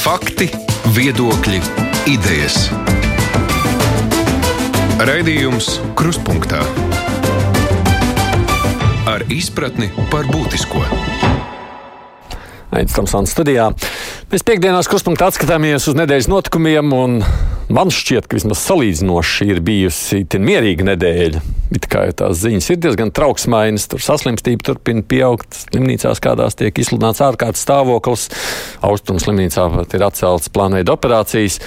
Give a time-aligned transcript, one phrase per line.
[0.00, 0.46] Fakti,
[0.96, 1.58] viedokļi,
[2.08, 2.70] idejas.
[5.04, 6.62] Raidījums Kruspunkta
[9.04, 10.80] ar izpratni par būtisko.
[12.72, 13.68] Aizsmeļamies studijā.
[14.32, 17.20] Mēs piekdienās kruspunktā atskatāmies uz nedēļas notikumiem, un
[17.74, 21.42] man šķiet, ka vismaz salīdzinoši ir bijusi mierīga nedēļa.
[21.76, 26.76] It kā jau tās ziņas ir diezgan trauksmainas, tur saslimstība turpina pieaugt, slimnīcās kādās tiek
[26.82, 28.28] izsludināts ārkārtas stāvoklis,
[28.86, 31.60] austrumu slimnīcā pat ir atceltas plānveida operācijas.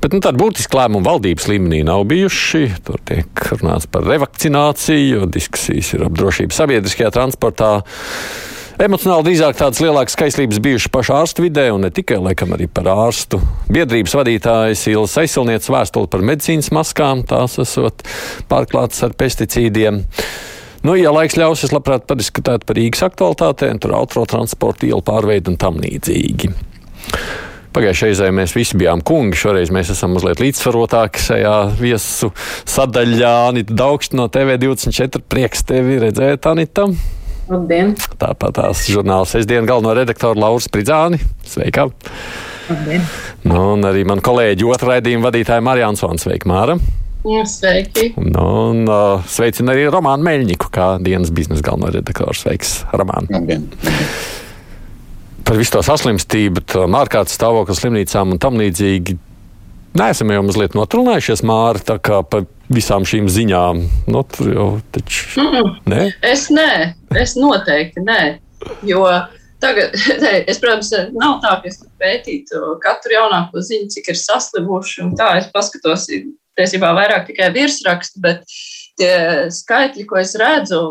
[0.00, 2.62] Bet nu, tāda būtiska lēmuma valdības līmenī nav bijuši.
[2.86, 7.72] Tur tiek runāts par revakcināciju, diskusijas ir ap drošību sabiedriskajā transportā.
[8.80, 12.86] Emocionāli drīzāk tādas lielākas skaistības bijušas pašā ārstu vidē, un ne tikai, laikam, arī par
[12.88, 13.36] ārstu.
[13.68, 18.00] Biedrības vadītājas Ilas aizsilnieces vēstuli par medicīnas maskām, tās esot
[18.48, 20.00] pārklātas ar pesticīdiem.
[20.88, 25.60] Nu, ja laiks ļaus, es labprāt padiskutētu par Rīgas aktualitātēm, tur autotransporta ielu pārveidu un
[25.60, 26.48] tam līdzīgi.
[27.76, 32.32] Pagājušajā reizē mēs visi bijām kungi, šoreiz mēs esam mazliet līdzsvarotāki šajā viesu
[32.64, 33.36] sadaļā.
[33.52, 36.88] Anita Daugšs no TV24 prieks tevi redzēt, Anita.
[37.50, 37.96] Labdien!
[38.20, 41.18] Tāpat tās žurnāla sestdienas galveno redaktoru Lauru Spridzāni.
[41.42, 41.88] Sveika!
[42.68, 43.02] Labdien!
[43.42, 46.20] Nu, un arī man kolēģi otrā raidījuma vadītāja Marija Ansona.
[46.22, 46.76] Sveika, Māra!
[47.50, 48.12] Sveiki!
[48.22, 52.36] Nu, un uh, sveicinu arī Romānu Meļņiku, kā dienas biznesa galveno redaktoru.
[52.38, 53.26] Sveiks, Romāna!
[53.34, 53.66] Labdien!
[55.42, 59.18] Par visu to saslimstību, ārkārtas stāvokli slimnīcām un tam līdzīgi.
[59.98, 63.82] Neesam jau mazliet notrunājušies, Māra, tā kā par visām šīm ziņām.
[64.10, 65.42] Nu, tur jau taču.
[65.42, 65.74] Mm.
[65.90, 66.04] Ne?
[66.26, 68.20] Es nē, es noteikti nē.
[68.86, 69.02] Jo
[69.60, 75.10] tagad, ne, es, protams, nav tā, ka es pētītu katru jaunāko ziņu, cik ir saslimuši.
[75.18, 76.06] Tā es paskatos,
[76.58, 78.44] tiesībā vairāk tikai virsrakstu, bet
[79.00, 79.14] tie
[79.54, 80.82] skaitļi, ko es redzu,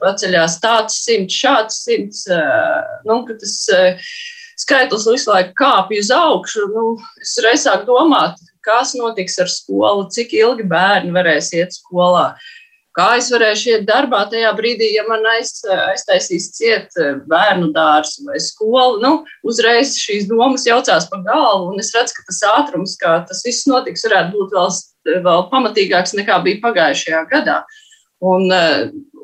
[0.00, 4.12] paceļās tāds simts, šāds simts, eh, nu, tas eh,
[4.60, 6.68] skaitlis visu laiku kāpj uz augšu.
[6.74, 6.84] Nu,
[7.22, 12.32] es reiz sāku domāt, kas notiks ar skolu, cik ilgi bērni varēs iet skolā.
[12.96, 16.94] Kā es varēšu iet darbā tajā brīdī, ja man aiz, aiztaisīs ciet
[17.28, 19.02] bērnu dārzu vai skolu?
[19.02, 19.10] Nu,
[19.44, 23.68] uzreiz šīs domas jaucās pa galvu, un es redzu, ka tas ātrums, kā tas viss
[23.68, 24.72] notiks, varētu būt vēl,
[25.28, 27.58] vēl pamatīgāks nekā bija pagājušajā gadā.
[28.24, 28.48] Un,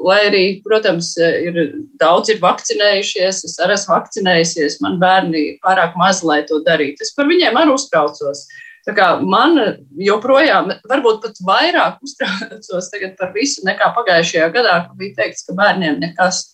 [0.04, 1.58] lai arī, protams, ir
[2.00, 7.04] daudz ir vakcinējušies, es arī esmu vakcinējusies, man bērni pārāk maz, lai to darītu.
[7.04, 8.46] Es par viņiem arī uztraucos.
[8.82, 9.54] Tā kā man
[10.02, 16.00] joprojām, varbūt pat vairāk uztraucos par visu nekā pagājušajā gadā, kad bija teikts, ka bērniem
[16.02, 16.48] nekas.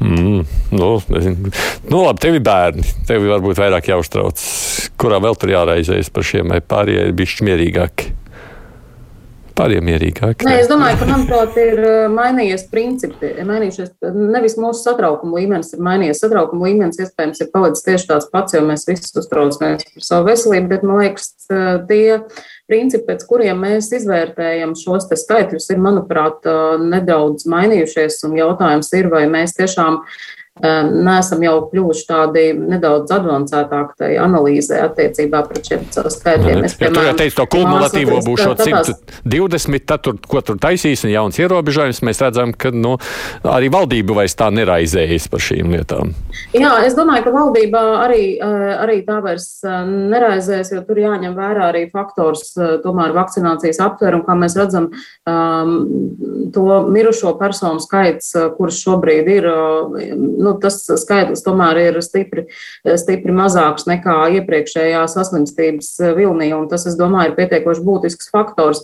[0.00, 0.92] Mm, nu,
[1.90, 2.86] nu, labi, tev ir bērni.
[3.08, 4.40] Tev varbūt vairāk jāuztrauc.
[5.00, 8.14] Kurā vēl tur jāraizējas par šiem vai pārējiem, bišķi mierīgāki?
[9.60, 10.44] Pāriem mierīgāk.
[10.46, 11.82] Nē, es domāju, ka manuprāt, ir
[12.14, 13.34] mainījies principi.
[13.44, 17.00] Mainījušies nevis mūsu satraukuma līmenis, ir mainījies satraukuma līmenis.
[17.04, 21.02] Iespējams, ir palicis tieši tāds pats, jo mēs visi uztraucamies par savu veselību, bet man
[21.02, 21.28] liekas,
[21.90, 22.20] tie
[22.70, 26.48] principi, pēc kuriem mēs izvērtējam šos skaitļus, ir, manuprāt,
[26.80, 28.22] nedaudz mainījušies.
[28.30, 30.00] Un jautājums ir, vai mēs tiešām
[30.58, 36.64] neesam jau kļuvuši tādi nedaudz avansētāki tajā analīzē attiecībā pret šiem skaitļiem.
[36.66, 40.58] Es, piemēram, ja tu jau teici, to kumulatīvo būs šo 120, tad, tur, ko tur
[40.60, 42.96] taisīs un jauns ierobežojums, mēs redzam, ka nu,
[43.48, 46.12] arī valdība vairs tā neraizējas par šīm lietām.
[46.56, 51.86] Jā, es domāju, ka valdībā arī, arī tā vairs neraizēs, jo tur jāņem vērā arī
[51.94, 52.52] faktors,
[52.84, 54.90] tomēr vakcinācijas aptvērumu, kā mēs redzam,
[55.30, 55.74] um,
[56.52, 59.50] to mirušo personu skaits, kurš šobrīd ir.
[60.40, 62.46] Nu, tas skaitlis tomēr ir stipri,
[63.00, 68.82] stipri mazāks nekā iepriekšējā saslimstības vilnī, un tas, es domāju, ir pietiekoši būtisks faktors.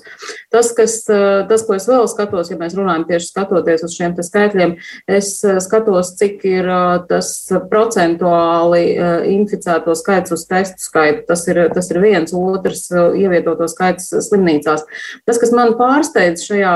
[0.53, 4.77] Tas, kas, tas, ko es vēl skatos, ja mēs runājam tieši skatoties uz šiem skaitļiem,
[5.19, 5.33] es
[5.65, 6.71] skatos, cik ir
[7.11, 7.33] tas
[7.71, 8.84] procentuāli
[9.33, 11.25] inficēto skaits uz testu skaitu.
[11.31, 14.84] Tas ir, tas ir viens, otrs ievietoto skaits slimnīcās.
[15.27, 16.75] Tas, kas man pārsteidz šajā,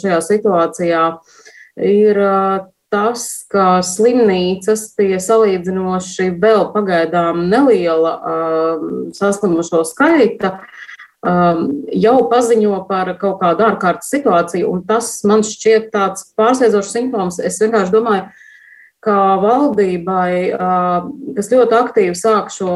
[0.00, 1.02] šajā situācijā,
[1.76, 2.22] ir
[2.92, 10.56] tas, ka slimnīcas pie salīdzinoši vēl pagaidām neliela uh, saslimušo skaita
[11.26, 17.40] um, jau paziņo par kaut kādu ārkārtas situāciju, un tas man šķiet tāds pārsteidzošs simptoms.
[17.42, 18.28] Es vienkārši domāju,
[19.06, 22.72] ka valdībai, uh, kas ļoti aktīvi sāk šo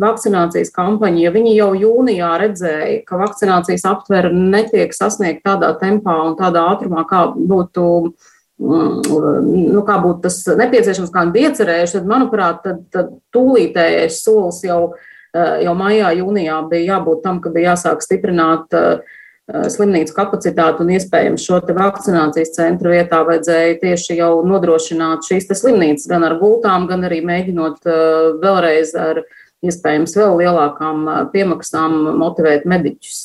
[0.00, 6.36] vakcinācijas kampaņu, ja viņi jau jūnijā redzēja, ka vakcinācijas aptvere netiek sasniegt tādā tempā un
[6.40, 12.08] tādā ātrumā, kā būtu uh, nu, kā būtu tas nepieciešams, kā viņi bija iecerējuši, tad,
[12.10, 14.94] manuprāt, tad, tad tūlītējais solis jau,
[15.34, 19.00] eh, jau maijā, jūnijā bija jābūt tam, ka bija jāsāk stiprināt eh,
[19.48, 26.26] slimnīcu kapacitāti un iespējams šo vakcinācijas centru vietā vajadzēja tieši jau nodrošināt šīs slimnīcas gan
[26.26, 29.22] ar gultām, gan arī mēģinot eh, vēlreiz ar
[29.66, 33.18] iespējams vēl lielākām piemaksām motivēt mediķus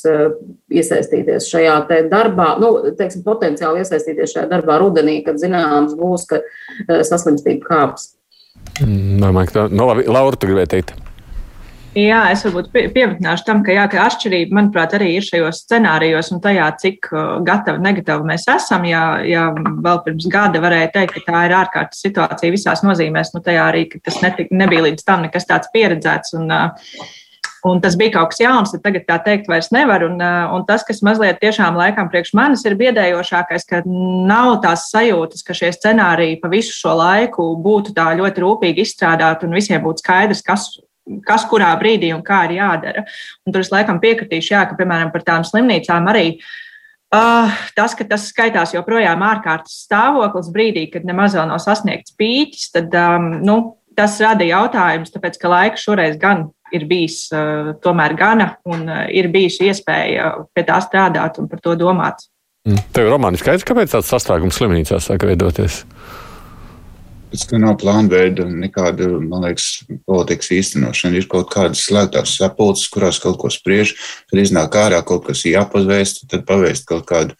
[0.73, 1.77] iesaistīties šajā
[2.09, 6.41] darbā, nu, teiksim, potenciāli iesaistīties šajā darbā rudenī, kad zināms būs, ka
[7.05, 8.13] saslimstība kāps.
[8.81, 10.95] Mm, domāju, ka no, labi, Laura, tu gribēji teikt?
[11.93, 16.39] Jā, es varbūt pievienošu tam, ka, jā, ka atšķirība, manuprāt, arī ir šajos scenārijos un
[16.41, 17.09] tajā, cik
[17.45, 18.87] gatavi, negatīvi mēs esam.
[18.89, 23.43] Ja, ja vēl pirms gada varēja teikt, ka tā ir ārkārtas situācija visās nozīmēs, nu
[23.45, 26.33] tajā arī tas netik, nebija līdz tam nekas tāds pieredzēts.
[26.39, 26.49] Un,
[27.63, 30.03] Un tas bija kaut kas jauns, tad tagad tā teikt vairs nevar.
[30.03, 35.45] Un, un tas, kas mazliet tiešām laikam priekš manis ir biedējošākais, ka nav tās sajūtas,
[35.47, 40.03] ka šie scenāriji pa visu šo laiku būtu tā ļoti rūpīgi izstrādāti un visiem būtu
[40.03, 40.73] skaidrs, kas
[41.27, 43.05] kas kurā brīdī un kā ir jādara.
[43.45, 46.27] Un tur es laikam piekritīšu, jā, ka, piemēram, par tām slimnīcām arī.
[47.13, 52.71] Uh, tas, ka tas skaitās joprojām ārkārtas stāvoklis brīdī, kad nemaz vēl nav sasniegts pīķis,
[52.73, 53.57] tad um, nu,
[53.93, 59.03] tas rada jautājumus, tāpēc ka laika šoreiz gan ir bijis uh, tomēr gana un uh,
[59.13, 62.25] ir bijusi iespēja pie tā strādāt un par to domāt.
[62.65, 62.81] Mm.
[62.95, 65.83] Tev ir romāni skaidrs, kāpēc tāds sastrēgums slimnīcās sāk veidoties?
[67.33, 71.17] Pēc tam nav plāna veida nekāda, man liekas, politikas īstenošana.
[71.17, 73.95] Ir kaut kādas slēgtās sapulces, kurās kaut ko spriež,
[74.29, 77.33] kad iznāk ārā kaut kas jāpavēst, tad pavēst kaut kādu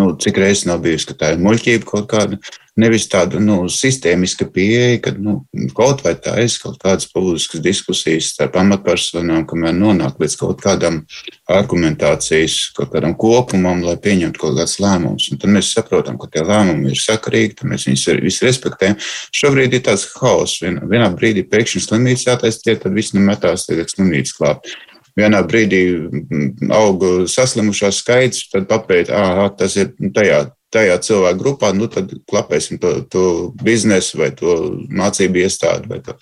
[0.00, 2.38] nu, cik reizes nav bijusi, ka tā ir muļķība kaut kāda,
[2.80, 5.40] nevis tāda nu, sistēmiska pieeja, ka nu,
[5.76, 11.02] kaut vai tā ir kaut kādas politiskas diskusijas starp amatpersonām, kamēr nonāk līdz kaut kādam
[11.50, 15.30] argumentācijas, kaut kādam kopumam, lai pieņemtu kaut kāds lēmums.
[15.32, 19.00] Un tad mēs saprotam, ka tie lēmumi ir sakarīgi, tad mēs viņus visi respektējam.
[19.42, 20.62] Šobrīd ir tāds haoss.
[20.64, 24.72] Vienā, vienā brīdī pēkšņi slimnīca jātaisa, tad viss nemetās tagad slimnīcas klāt
[25.18, 31.72] vienā brīdī mm, aug saslimušo skaits, tad papēt, ah, tas ir tajā, tajā cilvēku grupā,
[31.76, 33.24] nu tad klapēsim to, to
[33.62, 34.56] biznesu vai to
[34.88, 36.16] mācību iestādi vai to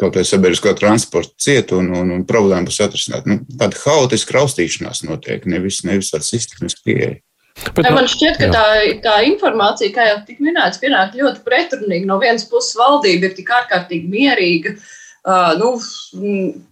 [0.00, 3.26] kaut vai sabiedrisko transportu cietu un, un, un problēmu būs atrisināt.
[3.28, 7.18] Nu, tāda haotiska raustīšanās notiek, nevis, nevis tāda sistēmas pieeja.
[7.76, 8.62] Bet, man šķiet, ka tā,
[9.04, 12.08] tā informācija, kā jau tika minēts, pienāk ļoti pretrunīgi.
[12.08, 14.96] No vienas puses, valdība ir tik ārkārtīgi mierīga, uh,
[15.30, 15.68] Uh, nu,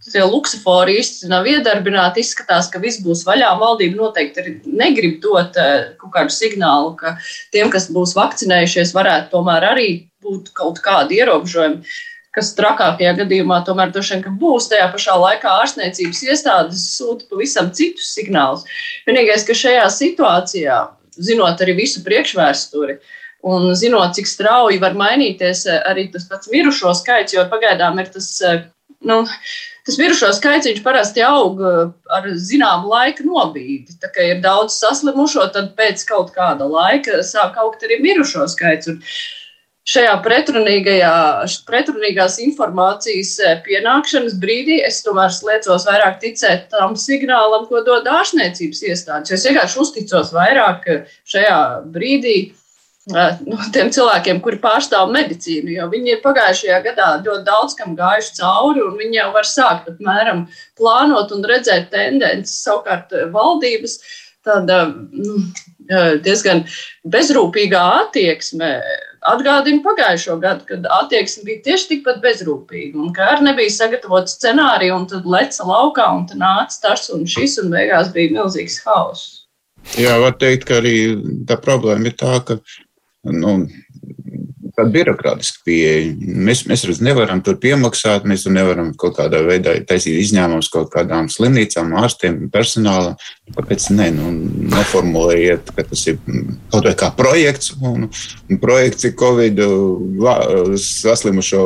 [0.08, 2.24] tie luksofori īsti nav iedarbināti.
[2.24, 3.52] Izskatās, ka viss būs vaļā.
[3.60, 7.14] Valdība noteikti negrib dot uh, kaut kādu signālu, ka
[7.54, 9.88] tiem, kas būs vakcinējušies, varētu tomēr arī
[10.24, 11.94] būt kaut kādi ierobežojumi.
[12.34, 14.70] Kas trakākajā gadījumā tomēr droši vien būs.
[14.72, 18.66] Tajā pašā laikā ārstniecības iestādes sūta pavisam citus signālus.
[19.06, 20.82] Vienīgais, ka šajā situācijā,
[21.30, 23.14] zinot arī visu priekšvēsturi, uh,
[23.46, 28.08] Un zinot, cik strauji var mainīties eh, arī tas pats mirušo skaits, jo pagaidām ir
[28.10, 28.64] tas, eh,
[29.06, 29.20] nu,
[29.86, 33.94] tas mirušo skaits, viņš parasti aug eh, ar zināmu laika nobīdi.
[34.02, 38.90] Tā kā ir daudz saslimušo, tad pēc kaut kāda laika sāk augt arī mirušo skaits.
[38.90, 38.98] Un
[39.88, 48.82] šajā pretrunīgās informācijas pienākšanas brīdī es tomēr liecos vairāk ticēt tam signālam, ko dod ārstniecības
[48.90, 49.38] iestādes.
[49.38, 52.38] Es vienkārši uzticos vairāk šajā brīdī
[53.08, 58.36] no tiem cilvēkiem, kuri pārstāv medicīnu, jo viņi ir pagājušajā gadā ļoti daudz kam gājuši
[58.40, 60.46] cauri, un viņi jau var sākt apmēram
[60.78, 62.60] plānot un redzēt tendences.
[62.66, 63.98] Savukārt valdības
[64.46, 65.38] tāda nu,
[66.24, 66.64] diezgan
[67.08, 68.70] bezrūpīgā attieksme
[69.28, 72.98] atgādina pagājušo gadu, kad attieksme bija tieši tikpat bezrūpīga.
[73.02, 77.26] Un kā arī nebija sagatavota scenārija, un tad leca laukā, un tad nāca tas un
[77.28, 79.44] šis, un beigās bija milzīgs hauss.
[79.98, 80.94] Jā, var teikt, ka arī
[81.48, 82.58] tā problēma ir tā, ka
[83.34, 83.54] nu,
[84.78, 86.12] tāda birokrātiska pieeja.
[86.18, 91.30] Mēs, mēs nevaram tur piemaksāt, mēs tur nevaram kaut kādā veidā taisīt izņēmumus kaut kādām
[91.32, 93.18] slimnīcām, ārstiem, personālam.
[93.56, 94.08] Kāpēc ne?
[94.14, 94.30] Nu,
[94.72, 96.18] noformulējiet, ka tas ir
[96.72, 99.60] kaut vai kā projekts, un, un projekts ir Covid
[100.82, 101.62] saslimušo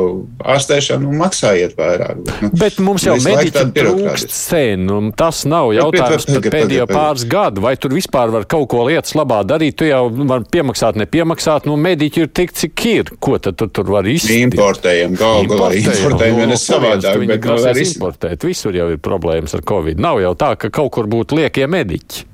[0.53, 2.21] ārstēšanu, un maksājiet vairāk.
[2.23, 7.27] Bet, nu, bet mums jau mediķi trūkst sen, un tas nav jautājums par pēdējo pāris
[7.29, 7.63] gadu.
[7.63, 9.77] Vai tur vispār var kaut ko lietas labā darīt?
[9.79, 13.13] Tu jau vari piemaksāt, nepiemaksāt, nu mediķi ir tik, cik ir.
[13.23, 14.53] Ko tad tu tur var izdarīt?
[14.53, 17.23] Importējam, galu galā importējam, ja ne savādāk.
[17.33, 18.47] Bet nu, var importēt.
[18.47, 20.01] Visur jau ir problēmas ar Covid.
[20.03, 22.29] Nav jau tā, ka kaut kur būtu liekie mediķi.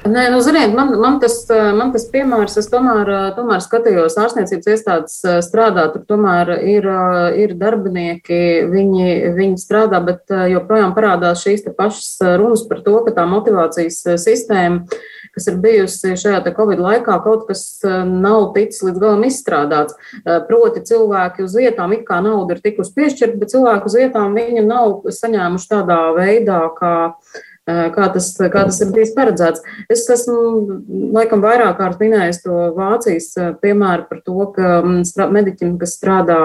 [0.00, 1.42] Nē, nu, ziniet, man, man, tas,
[1.76, 6.88] man tas piemērs, es tomēr, tomēr skatījos, ārstniecības iestādes strādā, tur tomēr ir,
[7.36, 8.38] ir darbinieki,
[8.72, 14.86] viņi, viņi strādā, bet joprojām parādās šīs pašas runas par to, ka tā motivācijas sistēma
[15.34, 19.96] kas ir bijusi šajā Covid laikā, kaut kas eh, nav ticis līdz galam izstrādāts.
[20.24, 24.34] Eh, proti, cilvēki uz vietām it kā nauda ir tikusi piešķirta, bet cilvēku uz vietām
[24.38, 27.46] viņu nav saņēmuši tādā veidā, kā eh,
[27.94, 29.62] kā tas, kā tas ir bijis paredzēts.
[29.92, 30.80] Es esmu
[31.16, 36.40] laikam vairāk kārt minējis to Vācijas piemēru par to, ka mm, mediķim, kas strādā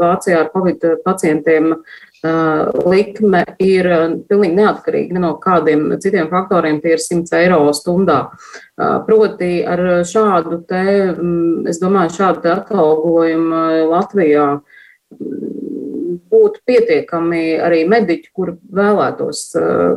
[0.00, 1.74] Vācijā ar covid pacientiem,
[2.88, 3.88] likme ir
[4.30, 8.20] pilnīgi neatkarīga no kādiem citiem faktoriem, tie ir 100 eiro stundā.
[9.06, 14.48] Proti ar šādu te, mm, es domāju, šādu te atalgojumu Latvijā
[16.34, 19.44] būtu pietiekami arī mediķi, kur vēlētos,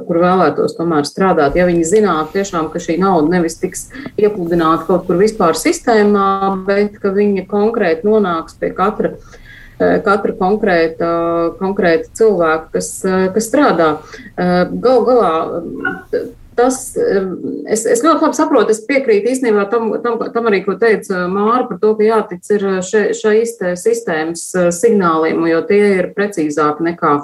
[0.08, 1.58] kur vēlētos tomēr strādāt.
[1.58, 6.30] Ja viņi zinātu tiešām, ka šī nauda nevis tiks iepludināta kaut kur vispār sistēmā,
[6.70, 9.16] bet ka viņa konkrēti nonāks pie katra
[9.78, 11.08] Eh, katra konkrēta,
[11.60, 13.90] konkrēta cilvēka, kas, eh, kas strādā.
[14.34, 15.34] Eh, Galu galā
[16.58, 21.26] tas, es, es ļoti labi saprotu, es piekrītu īstenībā tam, tam, tam arī, ko teica
[21.32, 27.16] Māra par to, ka jātic ir še, šais sistēmas signāliem, jo tie ir precīzāki nekā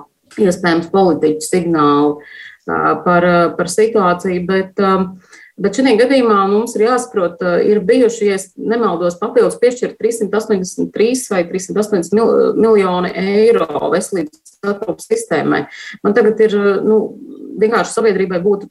[0.42, 2.34] iespējams politiķu signāli
[2.66, 4.46] par, par situāciju.
[4.50, 4.84] Bet,
[5.54, 12.16] Bet šajā gadījumā mums ir jāsaprot, ir bijuši, ja nemaldos, papildus piešķirt 383 vai 380
[12.18, 15.62] mil, miljoni eiro veselības aprūpas sistēmai.
[16.02, 16.98] Man tagad ir, nu,
[17.60, 18.70] vienkārši sabiedrībai būtu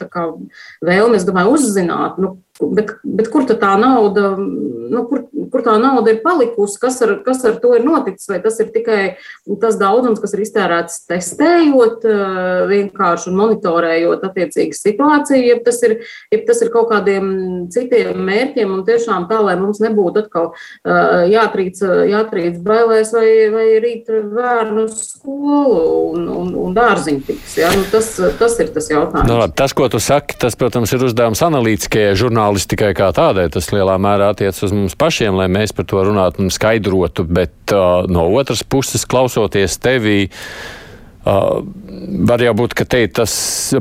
[0.85, 6.13] vēlme, es domāju, uzzināt, nu, Bet, bet kur tā nauda, nu, kur, kur tā nauda
[6.13, 8.29] ir palikusi, kas ar, kas ar to ir noticis?
[8.29, 9.15] Vai tas ir tikai
[9.63, 15.97] tas daudzums, kas ir iztērēts testējot, eh, vienkārši monitorējot attiecīgu situāciju, ja tas ir,
[16.29, 17.31] ja tas ir kaut kādiem
[17.73, 21.81] citiem mērķiem un tiešām tā, lai mums nebūtu atkal eh, jātrīc,
[22.13, 25.83] jātrīc bailēs vai, vai rīt vērnu skolu
[26.13, 27.57] un, un, un dārziņu tiks.
[27.65, 27.73] Ja?
[27.81, 29.33] Nu, tas, tas ir tas jautājums.
[29.33, 33.49] No, nu, tas, ko tu saki, tas, protams, ir uzdevums analītiskajai žurnālistei žurnālistikai kā tādai.
[33.53, 37.73] Tas lielā mērā attiec uz mums pašiem, lai mēs par to runātu un skaidrotu, bet
[37.73, 40.82] uh, no otras puses, klausoties tevī, Uh,
[41.23, 43.33] var jau būt, ka te tas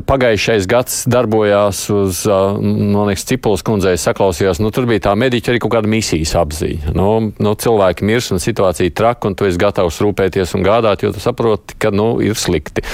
[0.06, 5.52] pagājušais gads darbojās uz, uh, man liekas, Cipulas kundzei saklausījās, nu tur bija tā mediķa
[5.52, 6.92] arī kaut kāda misijas apziņa.
[6.94, 7.08] Nu,
[7.42, 11.22] nu, cilvēki mirs un situācija traka, un tu esi gatavs rūpēties un gādāt, jo tu
[11.22, 12.84] saproti, ka, nu, ir slikti.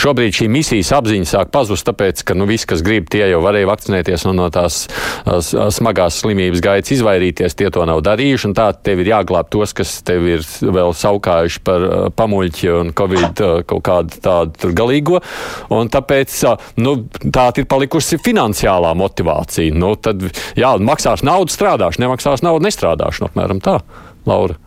[0.00, 3.70] Šobrīd šī misijas apziņa sāk pazust, tāpēc, ka, nu, visi, kas grib, tie jau varēja
[3.72, 4.84] vakcinēties un no tās
[5.24, 9.96] smagās slimības gaitas izvairīties, tie to nav darījuši, un tā tev ir jāglāb tos, kas
[10.04, 15.22] tev ir vēl saukājuši par pamuļķi un covid kaut kā kādu tādu galīgo.
[15.70, 16.36] Tāpēc
[16.82, 16.96] nu,
[17.34, 19.74] tā ir palikusi finansiālā motivācija.
[19.74, 20.26] Nu, tad,
[20.58, 23.24] jā, maksās naudu, strādāšu, nemaksās naudu, nestrādāšu.
[23.24, 23.80] Nu, apmēram tā,
[24.28, 24.58] Laura.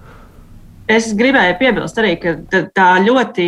[0.88, 2.34] Es gribēju piebilst arī, ka
[2.76, 3.48] tā ļoti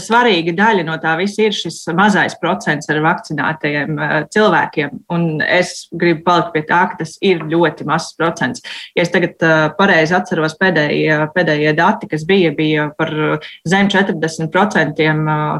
[0.00, 5.02] svarīga daļa no tā visa ir šis mazais procents ar vakcinētajiem eh, cilvēkiem.
[5.12, 8.64] Un es gribu palikt pie tā, ka tas ir ļoti mazs procents.
[8.96, 9.36] Ja es tagad
[9.76, 13.12] pareizi atceros pēdējie, pēdējie dati, kas bija, bija par
[13.68, 15.08] zem 40%,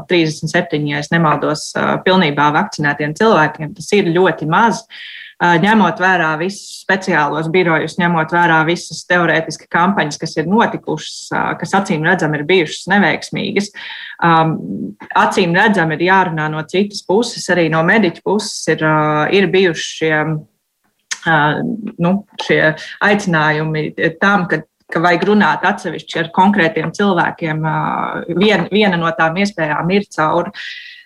[0.09, 1.69] 37, ja es nemaldos,
[2.05, 3.75] pilnībā vakcinētiem cilvēkiem.
[3.77, 4.83] Tas ir ļoti maz.
[4.83, 11.17] Uh, ņemot vērā visus speciālos birojus, ņemot vērā visas teorētiski kampaņas, kas ir notikušas,
[11.59, 13.71] kas acīm redzam ir bijušas neveiksmīgas.
[15.23, 18.85] Acīm redzam ir jārunā no citas puses, arī no mediķu puses ir,
[19.35, 20.13] ir bijuši šie,
[22.03, 22.61] nu, šie
[23.11, 23.89] aicinājumi
[24.21, 27.63] tam, ka ka vajag runāt atsevišķi ar konkrētiem cilvēkiem.
[28.37, 30.51] Vien, viena no tām iespējām ir caur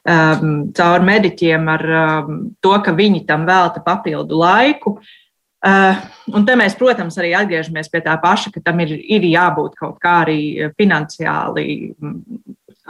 [0.08, 4.98] um, caur mediķiem ar um, to, ka viņi tam velta papildu laiku.
[5.68, 5.98] Uh,
[6.38, 9.98] un te mēs, protams, arī atgriežamies pie tā paša, ka tam ir, ir jābūt kaut
[10.04, 11.66] kā arī finansiāli
[11.98, 12.20] mm,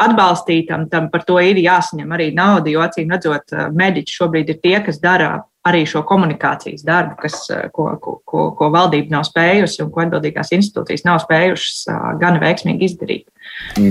[0.04, 4.60] atbalstītam, tam par to ir jāsaņem arī nauda, jo acīm redzot, uh, mediķi šobrīd ir
[4.62, 5.32] tie, kas dara
[5.68, 10.04] arī šo komunikācijas darbu, kas, uh, ko, ko, ko, ko valdība nav spējusi un ko
[10.04, 13.30] atbildīgās institūcijas nav spējušas uh, gan veiksmīgi izdarīt.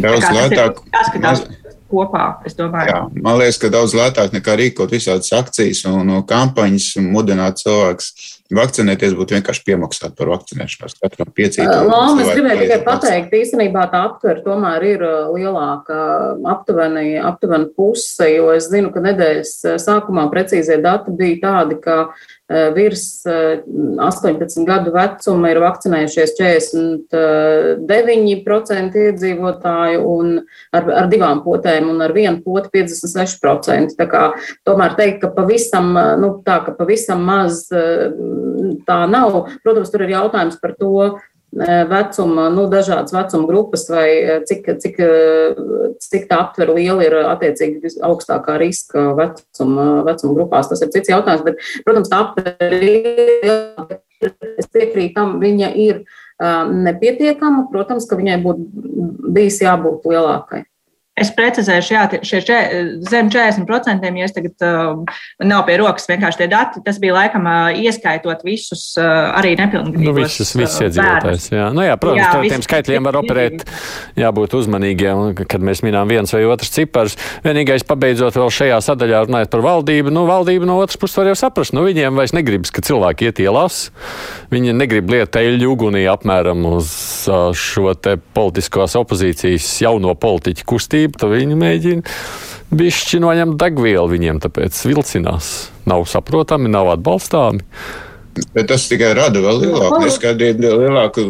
[0.04, 0.84] Daudz lētāk.
[0.92, 1.42] Tas,
[1.90, 2.26] kopā.
[2.46, 8.12] Jā, man liekas, ka daudz lētāk nekā rīkot visādas akcijas un kampaņas un mudināt cilvēkus
[8.54, 10.96] vakcinēties, būtu vienkārši piemaksāt par vakcinēšanos.
[11.02, 11.90] Katram piecītam.
[11.90, 15.98] Lām, es gribēju tikai pateikt, īstenībā tā aptver tomēr ir lielāka,
[16.54, 21.96] aptuveni, aptuveni puse, jo es zinu, ka nedēļas sākumā precīzie dati bija tādi, ka
[22.74, 31.98] virs 18 eh, gadu vecuma ir vakcinējušies 49% iedzīvotāju un ar, ar divām potēm un
[32.06, 33.98] ar vienu potu 56%.
[33.98, 34.32] Tā kā,
[34.66, 35.86] tomēr teikt, ka pavisam,
[36.22, 37.54] nu, tā, ka pavisam maz
[38.88, 39.46] tā nav.
[39.64, 41.16] Protams, tur ir jautājums par to,
[41.56, 44.98] vecuma, nu, dažādas vecuma grupas, vai cik, cik,
[46.02, 50.68] cik tā aptver liela ir attiecīgi augstākā riska vecuma, vecuma grupās.
[50.68, 53.98] Tas ir cits jautājums, bet, protams, tā aptver ir,
[54.58, 56.04] es piekrītu tam, viņa ir
[56.36, 60.66] nepietiekama, protams, ka viņai būtu bijis jābūt lielākai.
[61.16, 62.56] Es precizēšu, jā, šie čē,
[63.08, 67.46] zem 40%, ja es tagad uh, nav pie rokas vienkārši tie dati, tas bija laikam
[67.48, 70.04] uh, ieskaitot visus uh, arī nepilngadīgos.
[70.04, 71.70] Nu, visus, visus iedzīvotājs, jā.
[71.72, 73.64] Nu, jā, protams, jā, ar tiem skaitļiem var operēt,
[74.20, 77.16] jābūt uzmanīgiem, kad mēs minām viens vai otrs cipars.
[77.46, 81.38] Vienīgais pabeidzot vēl šajā sadaļā runājot par valdību, nu, valdība no otras puses var jau
[81.46, 83.86] saprast, nu, viņiem vairs negribas, ka cilvēki iet ielās.
[84.52, 86.92] Viņi negrib lietu eļļu ugunī apmēram uz
[87.56, 92.02] šo te politiskās opozīcijas jauno politiķu kustību kustība, tad viņi mēģina
[92.76, 95.70] bišķi noņemt degvielu viņiem, tāpēc vilcinās.
[95.86, 97.62] Nav saprotami, nav atbalstāmi.
[98.52, 101.22] Bet tas tikai rada vēl lielāku neskaidrību, lielāku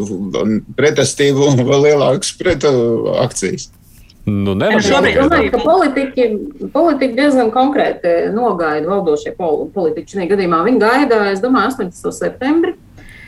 [0.77, 3.71] pretestību un vēl lielākas pretakcijas.
[4.27, 6.25] Nu, es domāju, ka politiķi,
[6.75, 10.17] politiķi diezgan konkrēti nogaida valdošie politiķi.
[10.17, 12.11] Šajā gadījumā viņi gaida, es domāju, 18.
[12.11, 12.75] septembri.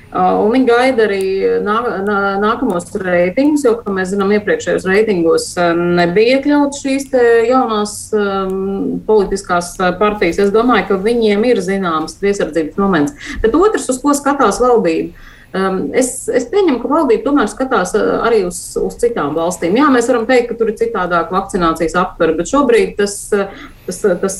[0.09, 1.25] Uh, un viņi gaida arī
[1.61, 7.11] nā, nā, nākamos reitingus, jo, kā mēs zinām, iepriekšējos reitingos uh, nebija iekļauts šīs
[7.51, 10.41] jaunās um, politiskās uh, partijas.
[10.47, 13.33] Es domāju, ka viņiem ir zināms piesardzības moments.
[13.45, 18.19] Bet otrs, uz ko skatās valdība, Um, es, es pieņemu, ka valdība tomēr skatās uh,
[18.29, 19.79] arī uz, uz citām valstīm.
[19.81, 23.49] Jā, mēs varam teikt, ka tur ir citādāk vakcinācijas aptvere, bet šobrīd tas, uh,
[23.89, 24.37] tas, tas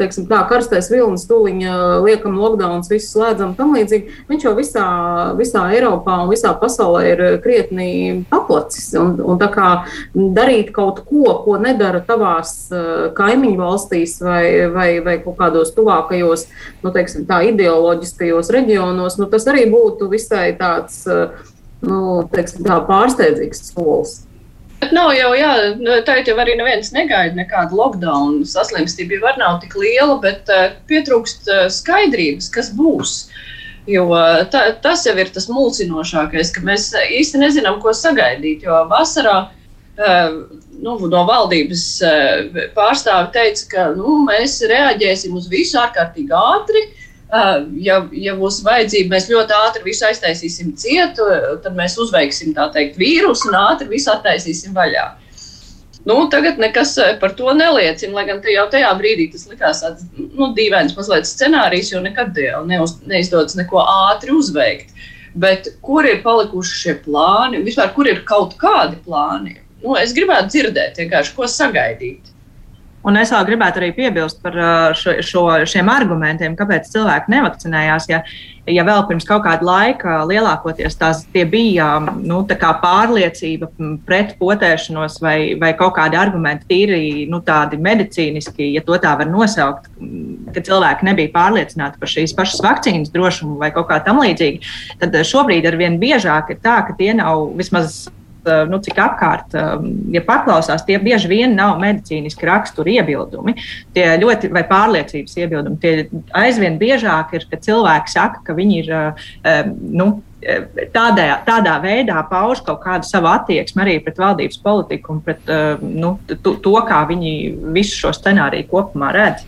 [0.00, 1.74] teiksim, tā, karstais vilnis, tūliņa
[2.04, 4.24] liekam, lockdowns, visu slēdzam tam līdzīgi.
[4.30, 4.86] Viņš jau visā,
[5.38, 7.88] visā Eiropā un visā pasaulē ir krietni
[8.30, 8.90] paplacis.
[8.98, 9.68] Un, un tā kā
[10.14, 12.54] darīt kaut ko, ko nedara tavās
[13.18, 16.48] kaimiņu valstīs vai, vai, vai kaut kādos tuvākajos,
[16.82, 21.04] nu, teiksim, tā ideoloģiskajos reģionos, nu, tas arī būtu visai tāds
[21.84, 24.22] nu, teiksim, tā pārsteidzīgs solis.
[24.78, 28.44] Bet nav jau, jā, nu, tā jau arī neviens negaida nekādu lockdown.
[28.46, 33.18] Saslimstība jau var nav tik liela, bet uh, pietrūkst uh, skaidrības, kas būs.
[33.88, 34.04] Jo
[34.52, 38.66] tā, tas jau ir tas mulsinošākais, ka mēs īsti nezinām, ko sagaidīt.
[38.68, 40.36] Jo vasarā uh,
[40.78, 41.84] nu, no valdības
[42.76, 46.84] pārstāvi teica, ka nu, mēs reaģēsim uz visu ārkārtīgi ātri.
[47.28, 51.26] Ja, ja būs vajadzība, mēs ļoti ātri visu aiztaisīsim cietu,
[51.64, 55.10] tad mēs uzveiksim tā teikt vīrusu un ātri visu attaisīsim vaļā.
[56.08, 60.48] Nu, tagad nekas par to neliecina, lai gan jau tajā brīdī tas likās tāds nu,
[60.56, 64.94] dīvains mazliet scenārijs, jo nekad jau neuz, neizdodas neko ātri uzveikt.
[65.36, 67.60] Bet kur ir palikuši šie plāni?
[67.66, 69.58] Vispār, kur ir kaut kādi plāni?
[69.82, 72.32] Nu, es gribētu dzirdēt, vienkārši ko sagaidīt.
[73.08, 74.56] Un es vēl gribētu arī piebilst par
[74.98, 78.08] šo, šo, šiem argumentiem, kāpēc cilvēki nevakcinējās.
[78.10, 78.18] Ja,
[78.68, 83.70] ja vēl pirms kaut kāda laika lielākoties tās bija nu, tā pārliecība
[84.08, 87.00] pret potēšanos vai, vai kaut kādi argumenti, tīri
[87.32, 89.88] nu, tādi medicīniski, ja to tā var nosaukt,
[90.52, 95.16] ka cilvēki nebija pārliecināti par šīs pašas vakcīnas drošumu vai kaut kā tam līdzīga, tad
[95.32, 98.06] šobrīd ar vien biežāk ir tā, ka tie nav vismaz
[98.70, 103.56] nu, cik apkārt, eh, ja paklausās, tie bieži vien nav medicīniski rakstura iebildumi,
[103.96, 105.80] tie ļoti vai pārliecības iebildumi.
[105.82, 110.10] Tie aizvien biežāk ir, ka cilvēki saka, ka viņi ir eh, nu,
[110.94, 115.50] tādā, tādā veidā pauž kaut kādu savu attieksmi arī pret valdības politiku un pret
[115.82, 117.32] nu, to, kā viņi
[117.74, 119.42] visu šo scenāriju kopumā redz.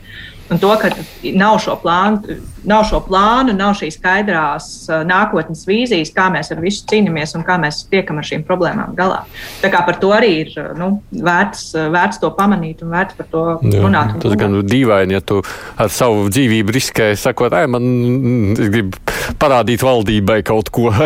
[0.50, 0.90] Un to, ka
[1.38, 2.36] nav šo plānu,
[2.66, 4.66] nav, šo plānu, nav šīs skaidrās
[5.06, 9.22] nākotnes vīzijas, kā mēs ar visu cīnāmies un kā mēs tiekam ar šīm problēmām galā.
[9.62, 13.44] Tā kā par to arī ir nu, vērts, vērts to pamanīt un vērts par to
[13.62, 14.16] Jā, runāt.
[14.24, 15.38] Tas gan dīvaini, ja tu
[15.78, 18.98] ar savu dzīvību riskē, sakot, ai, man grib
[19.40, 20.90] parādīt valdībai kaut ko.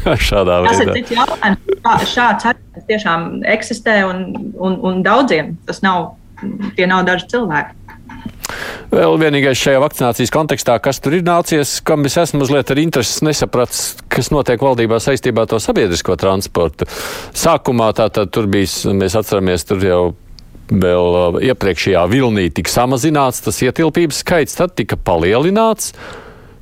[0.00, 0.70] Šādā veidā.
[0.72, 1.66] Tas ir cits jautājums.
[1.80, 4.24] Šā, šāds arguments tiešām eksistē un,
[4.56, 6.14] un, un daudziem tas nav,
[6.76, 7.76] tie nav daži cilvēki.
[8.90, 13.22] Vēl vienīgais šajā vakcinācijas kontekstā, kas tur ir nācies, kam es esmu mazliet ar intereses
[13.26, 16.88] nesapratis, kas notiek valdībā saistībā ar to sabiedrisko transportu.
[17.36, 20.02] Sākumā tātad tur bija, mēs atceramies, tur jau
[20.70, 25.94] vēl uh, iepriekšējā vilnī tika samazināts tas ietilpības skaits, tad tika palielināts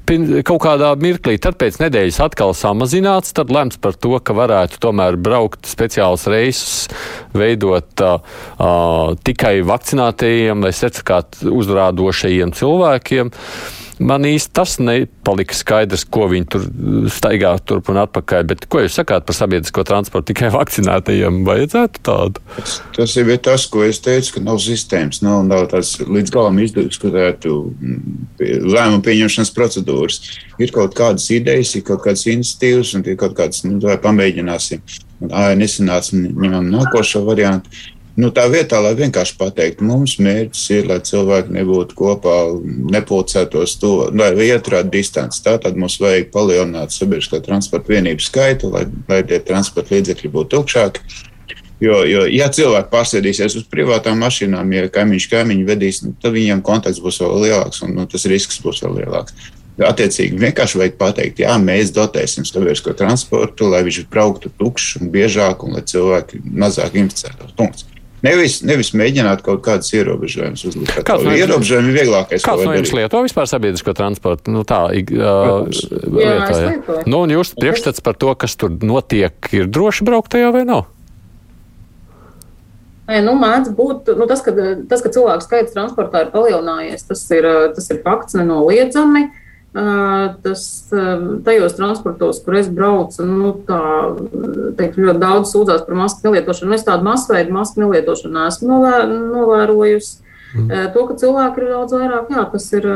[0.09, 5.19] kaut kādā mirklī, tad pēc nedēļas atkal samazināts, tad lemts par to, ka varētu tomēr
[5.21, 6.87] braukt speciāls reisus,
[7.37, 8.23] veidot uh,
[9.25, 13.35] tikai vakcinētajiem vai certifikātu uzrādošajiem cilvēkiem.
[13.35, 16.67] Uh, Man īsti tas nepalika skaidrs, ko viņi tur
[17.11, 18.45] staigā turp un atpakaļ.
[18.53, 20.31] Bet ko jūs sakāt par sabiedrisko transportu?
[20.31, 22.45] Tikai vakcinētajiem vajadzētu tādu?
[22.55, 26.63] Tas, tas ir tas, ko es teicu, ka nav sistēmas, nav, nav tāds līdz galam
[26.63, 28.23] izdiskutētu mm,
[28.71, 30.23] lēmumu pieņemšanas procedūras.
[30.63, 34.83] Ir kaut kādas idejas, ir kaut kādas iniciatīvas un ir kaut kādas, nu, vai pamēģināsim.
[35.29, 37.73] Ā, nesanāca, ņemam nākošo variantu.
[38.19, 42.35] Nu, tā vietā, lai vienkārši pateiktu, mums mērķis ir, lai cilvēki nebūtu kopā,
[42.91, 45.45] nepulcētos to, lai ieturētu distanci.
[45.45, 51.05] Tātad mums vajag palielināt sabiedriskā transporta vienību skaitu, lai, lai tie transporta līdzekļi būtu tukšāki.
[51.79, 56.63] Jo, jo, ja cilvēki pārsēdīsies uz privātām mašīnām, ja kaimiņš kaimiņu vedīs, nu, tad viņiem
[56.67, 59.53] kontakts būs vēl lielāks un nu, tas risks būs vēl lielāks.
[59.79, 65.63] Attiecīgi, vienkārši vajag pateikt, jā, mēs dotēsim sabiedrisko transportu, lai viņš brauktu tukšs un biežāk,
[65.63, 67.55] un lai cilvēki mazāk inficētos.
[67.55, 67.87] Punkts.
[68.25, 70.95] Nevis, nevis mēģināt kaut kādas ierobežojumus uzlikt.
[71.07, 72.43] Kāds no ierobežojumiem ir vieglākais?
[72.43, 74.51] Kāds no jums lieto vispār sabiedrisko transportu?
[74.55, 75.69] Nu, tā, uh,
[76.19, 76.73] lietā, jā.
[77.07, 80.89] Nu, un jūs priekšstats par to, kas tur notiek, ir droši braukt tajā vai nav?
[83.09, 84.53] Nē, nu, mēdz būt nu, tas, ka,
[84.91, 87.47] tas, ka cilvēku skaits transportā ir palielinājies, tas ir,
[87.79, 89.29] tas ir fakts nenoliedzami.
[89.29, 90.63] Uh, Tas
[91.45, 93.81] tajos transportos, kur es braucu, nu, tā,
[94.79, 96.73] teikt, ļoti daudz sūdzās par masku nelietošanu.
[96.75, 100.25] Es tādu masveidu masku nelietošanu neesmu novēr, novērojusi.
[100.57, 100.71] Mm.
[100.95, 102.87] To, ka cilvēki ir daudz vairāk, jā, tas ir,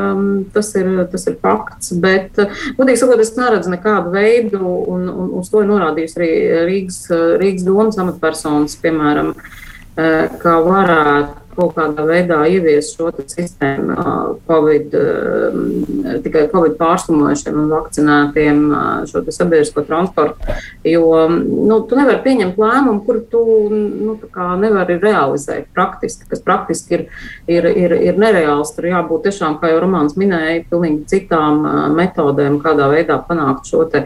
[0.55, 1.91] tas ir, tas ir fakts.
[2.01, 2.41] Bet,
[2.79, 6.31] godīgi sakot, es neredzu nekādu veidu, un, un uz to ir norādījusi arī
[6.71, 6.99] Rīgas,
[7.37, 9.35] Rīgas domas amatpersonas, piemēram,
[10.41, 13.97] kā varētu kaut kādā veidā ievies šo sistēmu
[14.47, 14.95] COVID,
[16.25, 18.61] tikai Covid pārslimojušiem un vakcinētiem
[19.09, 20.57] šo sabiedrisko transportu.
[20.87, 24.17] Jo nu, tu nevari pieņemt lēmumu, kuru tu nu,
[24.61, 27.05] nevari realizēt praktiski, kas praktiski ir,
[27.47, 28.73] ir, ir, ir nereāls.
[28.75, 31.63] Tur jābūt tiešām, kā jau Romāns minēja, pilnīgi citām
[31.97, 34.05] metodēm, kādā veidā panākt šo te,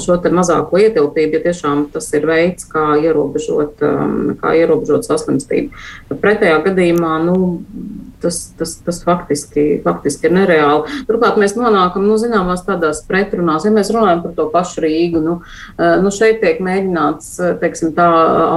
[0.00, 3.82] šo te mazāko ietilpību, ja tiešām tas ir veids, kā ierobežot,
[4.40, 5.84] kā ierobežot saslimstību.
[6.20, 7.34] Pretējā pretējā gadījumā nu,
[8.20, 11.04] tas, tas, tas faktiski, faktiski ir nereāli.
[11.08, 13.64] Turklāt mēs nonākam nu, zināmās tādās pretrunās.
[13.64, 15.38] Ja mēs runājam par to pašu Rīgu, nu,
[15.78, 18.08] eh, nu šeit tiek mēģināts teiksim, tā,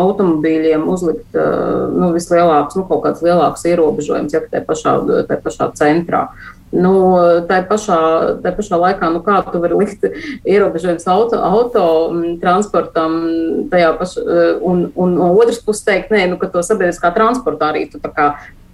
[0.01, 1.53] automobīļiem uzlikt eh,
[1.93, 4.97] nu, vislielāks, nu, kaut kāds lielāks ierobežojums, ja tajā pašā,
[5.29, 6.27] tajā pašā centrā.
[6.73, 6.93] Nu,
[7.45, 7.97] tā pašā,
[8.41, 10.07] tā pašā laikā, nu, kā tu vari likt
[10.41, 12.39] ierobežojumus auto, auto mm,
[14.17, 18.01] eh, un, un no otras puses teikt, nē, nu, ka to sabiedriskā transportā arī tu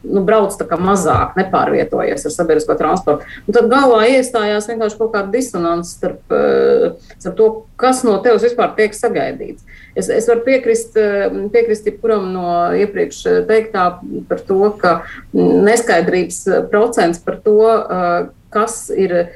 [0.03, 3.27] nu, brauc mazāk, nepārvietojies ar sabiedrisko transportu.
[3.47, 8.45] Un tad galvā iestājās vienkārši kaut kāda disonance starp, eh, starp to, kas no tevis
[8.47, 9.63] vispār tiek sagaidīts.
[9.95, 15.01] Es, es varu piekrist, eh, piekrist jebkuram no iepriekš teiktā par to, ka
[15.33, 19.29] neskaidrības procents par to, eh, kas ir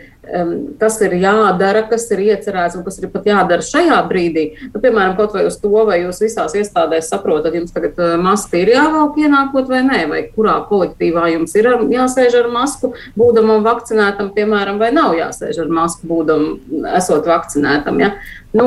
[0.80, 4.46] kas ir jādara, kas ir iecerēts un kas ir pat jādara šajā brīdī.
[4.72, 8.62] Nu, piemēram, kaut vai uz to, vai jūs visās iestādēs saprotat, jums tagad eh, maska
[8.62, 14.32] ir jāvelk ienākot vai nē, vai kurā kolektīvā jums ir jāsēž ar masku, būdamam vakcinētam,
[14.38, 16.48] piemēram, vai nav jāsēž ar masku, būdam,
[16.96, 18.00] esot vakcinētam.
[18.04, 18.14] Ja?
[18.54, 18.66] Nu,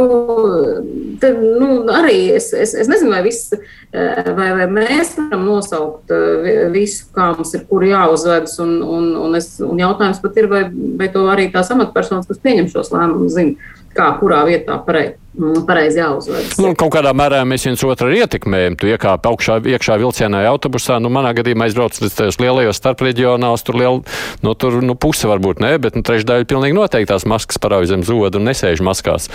[1.22, 6.10] tad, nu, arī es, es, es nezinu, vai, viss, eh, vai, vai mēs varam nosaukt
[6.10, 8.56] eh, visu, kā mums ir, kur jāuzvedas.
[8.64, 10.64] Un, un, un, es, un jautājums pat ir, vai,
[10.98, 15.20] vai to arī tās amatpersonas, kas pieņem šos lēmumus, zina, kā kurā vietā pareizi
[15.68, 16.56] pareizi jāuzvedas.
[16.60, 18.76] Nu, kaut kādā mērā mēs viens otru ietekmējam.
[18.80, 20.98] Tu iekāp augšā, iekšā vilcienā, autobusā.
[21.02, 23.64] Nu, manā gadījumā aizbraucu līdz tajos lielajos starpreģionālos.
[23.66, 24.00] Tur, liel,
[24.44, 28.04] nu, tur nu, puse varbūt ne, bet nu, trešdaļa pilnīgi noteikti tās maskas parauj zem
[28.06, 29.28] zodu un nesēž maskās.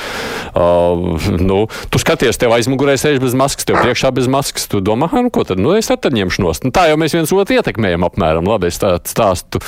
[0.51, 4.67] Uh, nu, tu skaties, tev aizmugurē sēž bez maskas, tev priekšā bez maskas.
[4.71, 6.65] Tu domā, nu, ko tad, nu, es tad ņemšu nost.
[6.67, 8.49] Nu, tā jau mēs viens otru ietekmējam apmēram.
[8.49, 9.61] Labi, es tā stāstu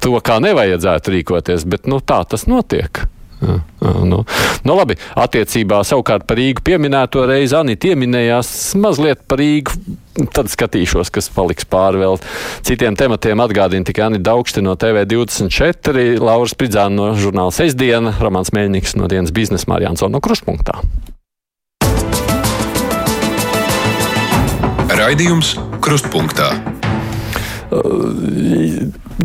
[0.00, 3.04] to, kā nevajadzētu rīkoties, bet nu, tā tas notiek.
[3.40, 4.20] Jā, jā, nu.
[4.68, 8.50] nu, labi, attiecībā savukārt par Rīgu pieminēto reizi Anita pieminējās
[8.80, 9.96] mazliet par Rīgu.
[10.34, 12.18] Tad skatīšos, kas paliks pāri vēl
[12.66, 13.40] citiem tematiem.
[13.40, 19.32] Atgādina tikai Anita Daugšte no TV24, Lauras Pridzāna no žurnāla Sestdiena, Romāns Mēļņiks no dienas
[19.32, 20.82] biznesa Mārjāns no Kruspunktā.
[25.00, 26.50] Raidījums Krustpunktā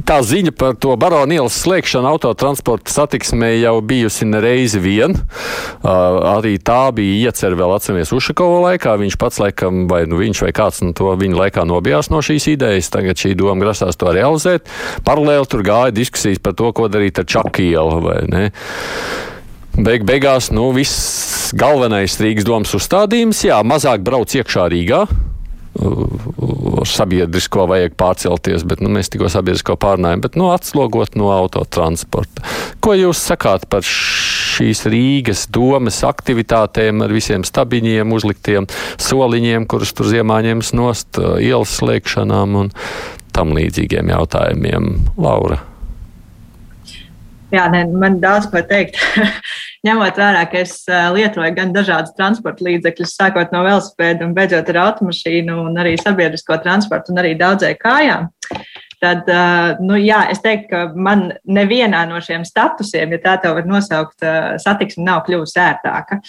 [0.04, 5.16] tā ziņa par to baronu ielas slēgšanu autotransporta satiksmē jau bijusi nereizi vien.
[5.16, 8.96] Uh, arī tā bija iecerta vēl atceramies Ušakova laikā.
[9.02, 12.50] Viņš pats laikam, vai nu viņš vai kāds no to viņa laikā nobijās no šīs
[12.56, 12.92] idejas.
[12.94, 14.68] Tagad šī doma grasās to realizēt.
[15.08, 18.44] Paralēli tur gāja diskusijas par to, ko darīt ar Čakielu vai ne.
[19.76, 25.02] Beig, beigās, nu, viss galvenais Rīgas domas uzstādījums, jā, mazāk brauc iekšā Rīgā,
[26.86, 32.46] sabiedrisko vajag pārcelties, bet nu, mēs tikko sabiedrisko pārnājam, bet nu, atslogot no autotransporta.
[32.84, 38.70] Ko jūs sakāt par šīs Rīgas domas aktivitātēm ar visiem stabiņiem, uzliktiem
[39.02, 42.74] soliņiem, kurus tur ziemā ņems nost, ielas slēgšanām un
[43.36, 44.92] tam līdzīgiem jautājumiem?
[45.20, 45.60] Laura.
[47.54, 48.98] Jā, ne, man daudz ko teikt.
[49.86, 54.82] ņemot vērā, ka es lietoju gan dažādas transporta līdzekļus, sākot no velosipēda un beidzot ar
[54.88, 58.30] automašīnu un arī sabiedrisko transportu un arī daudzēju kājām.
[59.04, 59.28] Tad,
[59.84, 64.24] nu, jā, es teiktu, ka man nevienā no šiem statusiem, ja tā tā var nosaukt,
[64.64, 66.22] satiksme nav kļuvusi ērtāka.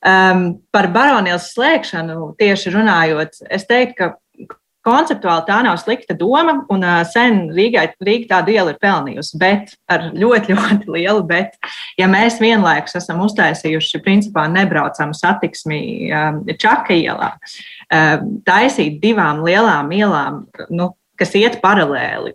[0.00, 4.06] Um, par baronielas slēgšanu tieši runājot, es teiktu, ka
[4.86, 9.74] Konceptuāli tā nav slikta doma, un uh, sen Rīgai, Rīga tādu ielu ir pelnījusi, bet
[9.92, 11.58] ar ļoti, ļoti lielu bet.
[12.00, 19.92] Ja mēs vienlaikus esam uztaisījuši principā nebraucamu satiksmi um, Čaka ielā, um, taisīt divām lielām
[19.92, 22.32] ielām, nu, kas iet paralēli,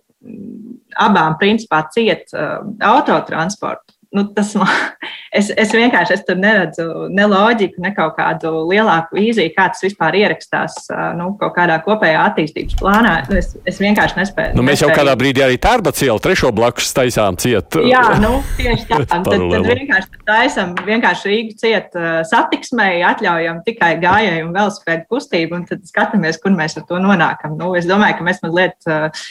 [1.01, 2.61] abām principā ciet uh,
[2.93, 4.69] autotransportu nu, tas man,
[5.39, 9.83] es, es vienkārši es tur neredzu ne loģiku, ne kaut kādu lielāku vīziju, kā tas
[9.83, 10.77] vispār ierakstās
[11.19, 13.15] nu, kaut kādā kopējā attīstības plānā.
[13.29, 14.55] Nu, es, es vienkārši nespēju.
[14.57, 14.93] Nu, mēs nespēju.
[14.93, 17.79] jau kādā brīdī arī tērba cielu trešo blakus taisām ciet.
[17.91, 19.01] Jā, nu, tieši tā.
[19.11, 21.97] tad, tad vienkārši taisam vienkārši Rīgu ciet
[22.29, 27.57] satiksmei, atļaujam tikai gājēju un velospēdu kustību, un tad skatāmies, kur mēs ar to nonākam.
[27.59, 28.79] Nu, es domāju, ka mēs mazliet.
[28.87, 29.27] Uh,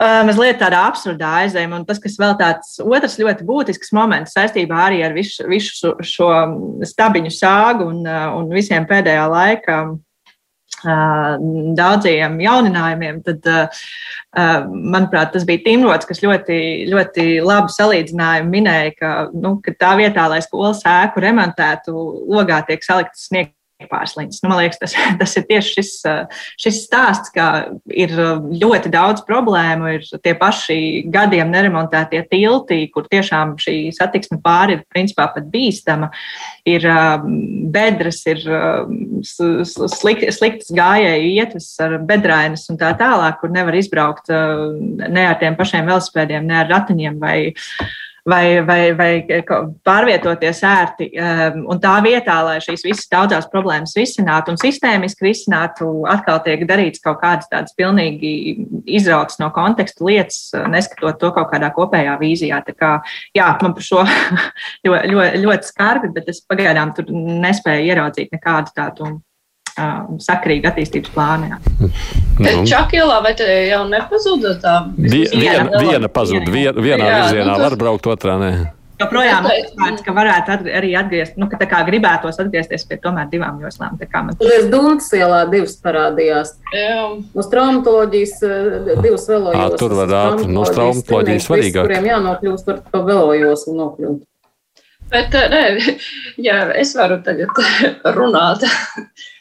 [0.00, 1.80] mazliet tādā absurdā aizējuma.
[1.80, 6.32] Un tas, kas vēl tāds otrs ļoti būtisks moments saistībā arī ar visu, visu šo
[6.84, 9.80] stabiņu sāgu un, un visiem pēdējā laika
[11.76, 13.46] daudziem jauninājumiem, tad,
[14.68, 16.58] manuprāt, tas bija Timrods, kas ļoti,
[16.90, 21.94] ļoti labu salīdzinājumu minēja, ka, nu, ka tā vietā, lai skolas ēku remontētu,
[22.28, 24.40] logā tiek saliktas sniegt pārsliņas.
[24.42, 25.90] Nu, man liekas, tas, tas ir tieši šis,
[26.62, 27.46] šis stāsts, ka
[27.92, 30.78] ir ļoti daudz problēmu, ir tie paši
[31.12, 36.10] gadiem neremontētie tilti, kur tiešām šī satiksme pāri ir principā pat bīstama.
[36.66, 36.86] Ir
[37.74, 38.40] bedres, ir
[39.26, 45.58] slik, sliktas gājēju ietves ar bedrainas un tā tālāk, kur nevar izbraukt ne ar tiem
[45.58, 47.38] pašiem velospēdiem, ne ar ratiņiem vai
[48.28, 49.10] vai, vai, vai
[49.86, 51.08] pārvietoties ērti.
[51.14, 56.64] Um, un tā vietā, lai šīs visas daudzās problēmas risinātu un sistēmiski risinātu, atkal tiek
[56.68, 58.32] darīts kaut kādas tādas pilnīgi
[58.98, 60.40] izrautas no konteksta lietas,
[60.72, 62.60] neskatot to kaut kādā kopējā vīzijā.
[62.66, 62.92] Tā kā,
[63.36, 64.02] jā, man par šo
[64.86, 69.16] ļoti, ļoti, ļoti skarbi, bet es pagaidām tur nespēju ieraudzīt nekādu tādu
[69.80, 71.58] um, sakrīgu attīstības plānu.
[71.80, 72.54] Nu.
[72.68, 74.78] Čakielā vai te jau nepazuda tā?
[74.96, 77.68] Die, viena, viena pazuda, vien, vienā jā, virzienā nu, tas...
[77.68, 78.52] var braukt, otrā nē.
[78.96, 83.58] Joprojām uzskats, ka varētu arī atgriezt, nu, ka tā kā gribētos atgriezties pie tomēr divām
[83.60, 83.98] joslām.
[84.00, 84.30] Man...
[84.40, 86.54] Tur Dunkas ielā divas parādījās.
[86.72, 87.02] Jā.
[87.36, 89.76] Uz traumatoloģijas eh, divas velojoslas.
[89.82, 91.90] Tur var ātri, no traumatoloģijas svarīgāk.
[91.90, 94.24] Kuriem jānokļūst, var pa velojoslu nokļūt.
[95.12, 95.96] Bet, eh, nē,
[96.48, 97.52] ja es varu tagad
[98.16, 98.64] runāt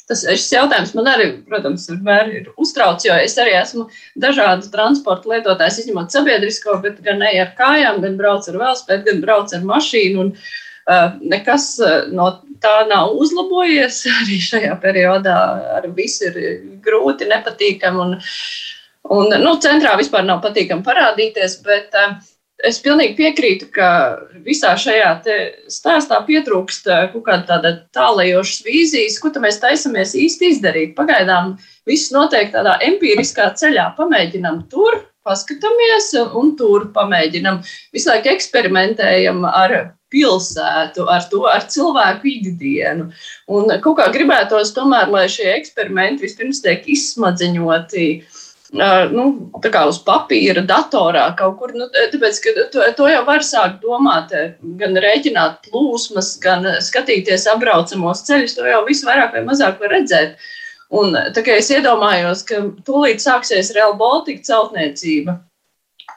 [0.09, 3.87] Tas šis jautājums man arī, protams, vienmēr ir uztrauc, jo es arī esmu
[4.21, 9.23] dažādu transporta lietotājs, izņemot sabiedrisko, bet gan ne ar kājām, gan braucu ar velospēdu, gan
[9.23, 10.21] braucu ar mašīnu.
[10.21, 10.29] Un,
[10.85, 11.71] uh, nekas
[12.13, 12.29] no
[12.61, 15.39] tā nav uzlabojies arī šajā periodā.
[15.79, 18.05] Ar visu ir grūti, nepatīkami.
[18.05, 18.15] Un,
[19.17, 22.13] un, nu, centrā vispār nav patīkami parādīties, bet uh,
[22.63, 23.89] es pilnīgi piekrītu, ka
[24.45, 25.09] visā šajā
[25.71, 30.95] stāstā pietrūkst eh, kaut kāda tāda tālajošas vīzijas, ko mēs taisamies īsti izdarīt.
[30.97, 31.55] Pagaidām
[31.89, 33.91] viss notiek tādā empiriskā ceļā.
[33.97, 37.61] Pamēģinam tur, paskatāmies un tur pamēģinam.
[37.95, 39.75] Visu laiku eksperimentējam ar
[40.13, 43.09] pilsētu, ar to, ar cilvēku ikdienu.
[43.51, 48.07] Un kaut kā gribētos tomēr, lai šie eksperimenti vispirms tiek izsmadziņoti
[48.75, 49.25] nu,
[49.89, 51.73] uz papīra, datorā kaut kur.
[51.77, 52.41] Nu, tāpēc,
[52.73, 54.33] to, to jau var sākt domāt,
[54.79, 58.57] gan rēķināt plūsmas, gan skatīties apbraucamos ceļus.
[58.57, 60.37] To jau visu vairāk vai mazāk var redzēt.
[60.95, 61.15] Un,
[61.57, 65.39] es iedomājos, ka tūlīt sāksies Real Baltica celtniecība,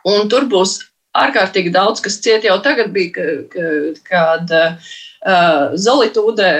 [0.06, 0.78] un tur būs
[1.18, 3.30] ārkārtīgi daudz, kas ciet jau tagad bija,
[4.06, 4.92] kad uh,
[5.74, 6.52] Zolitūdē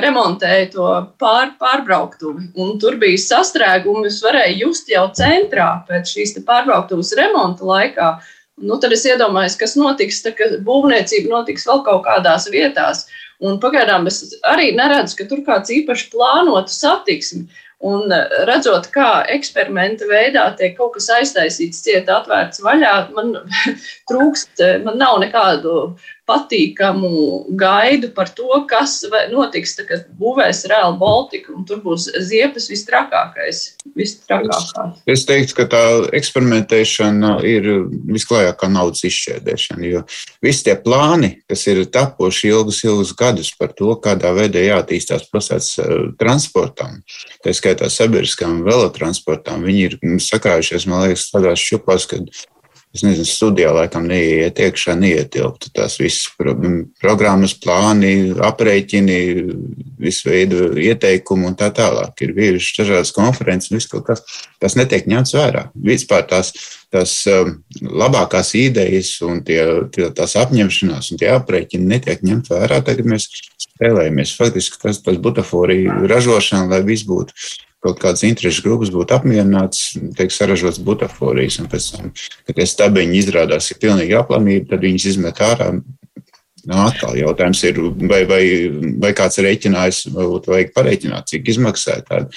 [0.00, 0.88] remontēja to
[1.20, 2.50] pār, pārbrauktuvi.
[2.62, 8.12] Un tur bija sastrēgumi, es varēju just jau centrā pēc šīs pārbrauktuves remonta laikā.
[8.62, 13.06] Nu, tad es iedomājos, kas notiks, tad, kad būvniecība notiks vēl kaut kādās vietās.
[13.42, 17.48] Un pagaidām es arī neredzu, ka tur kāds īpaši plānotu satiksmi.
[17.82, 18.12] Un
[18.46, 23.32] redzot, kā eksperimenta veidā tiek kaut kas aiztaisīts, cieta atvērts vaļā, man
[24.10, 25.72] trūkst, man nav nekādu
[26.32, 27.10] patīkamu
[27.58, 29.00] gaidu par to, kas
[29.32, 33.62] notiks, tad, kad būvēs Real Baltica, un tur būs ziepes vistrakākais.
[33.98, 35.02] vistrakākais.
[35.04, 35.82] Es, es teiktu, ka tā
[36.16, 37.68] eksperimentēšana ir
[38.12, 40.04] visklājākā naudas izšķērdēšana, jo
[40.44, 45.74] visi tie plāni, kas ir tapuši ilgus, ilgus gadus par to, kādā veidā jātīstās pilsētas
[45.82, 47.02] eh, transportam,
[47.44, 52.30] tā skaitā sabiedriskām velotransportām, viņi ir sakrājušies, man liekas, tādās šupās, kad
[52.92, 56.52] es nezinu, studijā laikam neiet iekšā, neietilptu tās visas pro,
[57.00, 59.18] programmas, plāni, aprēķini,
[60.02, 62.12] visu veidu ieteikumu un tā tālāk.
[62.24, 64.24] Ir bijušas dažādas konferences, viss kaut kas,
[64.60, 65.64] tas netiek ņemts vērā.
[65.88, 66.52] Vispār tās,
[66.92, 69.62] tās um, labākās idejas un tie,
[69.94, 72.82] tie, tās apņemšanās un tie aprēķini netiek ņemt vērā.
[72.84, 73.30] Tagad mēs
[73.66, 74.36] spēlējamies.
[74.36, 77.32] Faktiski tas, tas butaforija ražošana, lai viss būtu
[77.82, 82.12] kaut kādas interešu grupas būtu apmierināts, tiek saražots butaforijas, un pēc tam,
[82.46, 85.74] kad tie stabiņi izrādās ir pilnīgi aplamība, tad viņas izmet ārā.
[86.62, 88.42] Nu, atkal jautājums ir, vai, vai,
[89.02, 92.28] vai kāds rēķinājis, varbūt vajag pareiķināt, cik izmaksā tāda.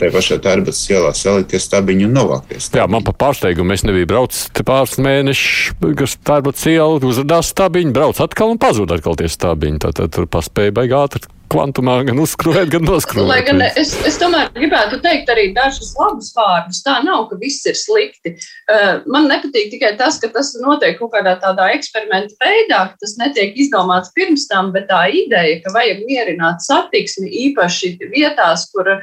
[0.00, 2.68] Tā pašā tērbatas ielā salikties stabiņu un novākties.
[2.74, 8.18] Jā, man pa pārsteigumu es nebiju braucis pāris mēnešus, kas tērbatas iela uzrādās stabiņu, brauc
[8.26, 9.82] atkal un pazūd atkal tie stabiņi.
[9.86, 13.28] Tad, tad tur paspēja baigā ātri kvantumā gan uzskrūvēt, gan noskrūvēt.
[13.28, 16.82] Lai gan es, es tomēr gribētu teikt arī dažus labus vārdus.
[16.86, 18.34] Tā nav, ka viss ir slikti.
[18.70, 23.16] Uh, man nepatīk tikai tas, ka tas notiek kaut kādā tādā eksperimenta veidā, ka tas
[23.20, 28.96] netiek izdomāts pirms tam, bet tā ideja, ka vajag mierināt satiksmi īpaši vietās, kur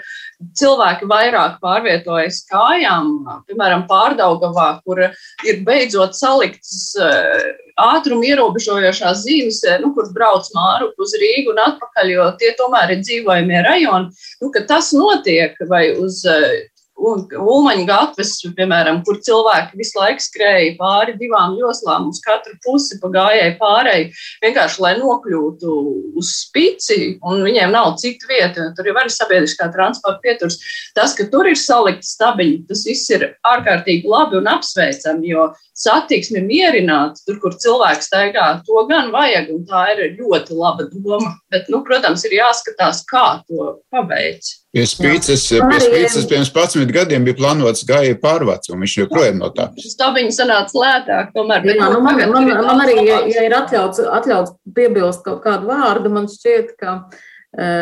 [0.57, 3.13] cilvēki vairāk pārvietojas kājām,
[3.49, 10.91] piemēram, pārdaugavā, kur ir beidzot saliktas uh, ātrumu ierobežojošās zīmes, eh, nu, kur brauc māru
[11.01, 14.27] uz Rīgu un atpakaļ, jo tie tomēr ir dzīvojamie rajoni.
[14.41, 16.67] Nu, tas notiek vai uz eh,
[17.01, 23.09] Ulmaņa gatves, piemēram, kur cilvēki visu laiku skrēja pāri divām joslām uz katru pusi pa
[23.15, 24.11] gājēju pārēju,
[24.43, 25.77] vienkārši lai nokļūtu
[26.21, 30.59] uz spici, un viņiem nav citu vietu, tur jau arī sabiedriskā transporta pieturs.
[30.97, 35.49] Tas, ka tur ir salikti stabiņi, tas viss ir ārkārtīgi labi un apsveicami, jo
[35.81, 41.35] satiksmi mierināt, tur, kur cilvēks staigā, to gan vajag, un tā ir ļoti laba doma.
[41.53, 44.60] Bet, nu, protams, ir jāskatās, kā to paveikt.
[44.71, 49.49] Pie spīces, pie spīces pirms 11 gadiem bija plānots gāja pārvāc, un viņš joprojām no
[49.51, 49.65] tā.
[49.75, 51.67] Stabiņi sanāca lētāk, tomēr.
[51.67, 55.67] Jā, nu, man, man, man, man arī, ja, ja ir atļauts, atļauts piebilst kaut kādu
[55.73, 56.95] vārdu, man šķiet, ka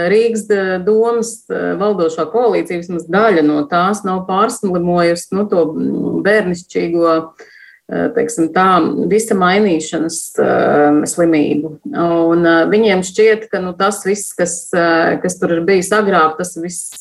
[0.09, 0.47] Rīgas
[0.81, 5.67] domas valdošā koalīcija, vismaz daļa no tās nav pārslimojusi nu, to
[6.25, 7.49] bērnišķīgo uh,
[7.89, 8.67] teiksim, tā,
[9.09, 11.71] visa mainīšanas uh, slimību.
[11.89, 16.37] Un, uh, viņiem šķiet, ka nu, tas viss, kas, uh, kas tur ir bijis agrāk,
[16.37, 16.99] tas viss,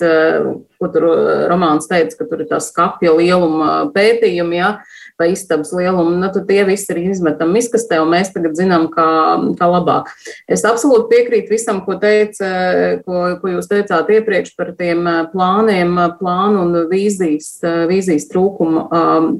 [0.79, 1.09] ko tur
[1.51, 4.71] Romāns teica, ka tur ir tās skapja lieluma pētījumi, ja,
[5.19, 9.09] vai istabas lielumu, nu, tad tie visi ir izmetam miskastē, un mēs tagad zinām, kā,
[9.59, 10.13] kā labāk.
[10.47, 12.51] Es absolūti piekrītu visam, ko teica,
[13.03, 17.51] ko, ko jūs teicāt iepriekš par tiem plāniem, plānu un vīzijas,
[17.91, 18.87] vīzijas trūkumu.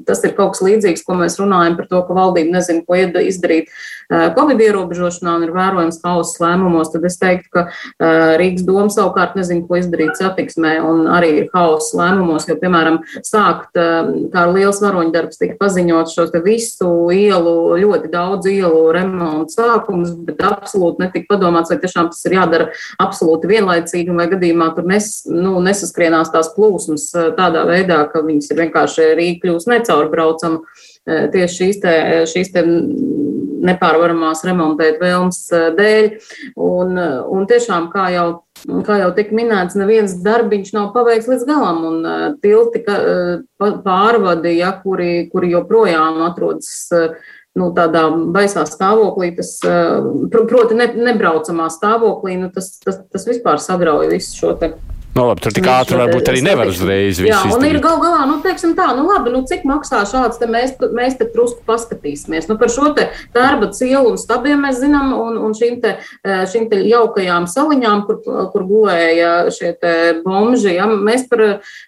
[0.07, 3.71] Tas ir kaut kas līdzīgs, ko mēs runājam par to, ka valdība nezina, ko izdarīt
[4.09, 7.65] Covid ierobežošanā un ir vērojams hauss lēmumos, tad es teiktu, ka
[8.41, 13.77] Rīgas doma savukārt nezina, ko izdarīt satiksmē un arī ir hauss lēmumos, jo, piemēram, sākt
[13.77, 21.05] kā liels varoņdarbs tika paziņot šo visu ielu, ļoti daudz ielu remontu sākumus, bet absolūti
[21.05, 26.33] netika padomāts, vai tiešām tas ir jādara absolūti vienlaicīgi, vai gadījumā tur nes, nu, nesaskrienās
[26.33, 30.63] tās plūsmas tādā veidā, ka viņas ir vienkārši Rīga kļūst necaurbraucama
[31.33, 31.95] tieši šīs te,
[32.29, 32.65] šīs te
[33.65, 36.09] nepārvaramās remontēt vēlmes eh, dēļ.
[36.65, 38.27] Un, eh, un tiešām, kā jau,
[38.87, 42.83] kā jau tika minēts, neviens darbiņš nav paveikts līdz galam, un eh, tilti
[43.59, 46.89] pārvadi, ja, kuri, kuri joprojām atrodas
[47.57, 49.57] nu, tādā baisā stāvoklī, tas,
[50.31, 54.71] proti, ne, nebraucamā stāvoklī, nu, tas, tas, tas vispār sagrauj visu šo te
[55.15, 58.21] Nu, labi, tur tik ātri varbūt arī nevar uzreiz visu Jā, un ir gal galā,
[58.29, 62.45] nu, teiksim tā, nu, labi, nu, cik maksā šāds, te mēs, mēs te trusku paskatīsimies.
[62.47, 66.43] Nu, par šo te darba cielu un stabiem mēs zinām, un, un šīm te, eh,
[66.51, 68.19] šīm te jaukajām saliņām, kur,
[68.53, 71.43] kur gulēja šie te bomži, ja, mēs, par,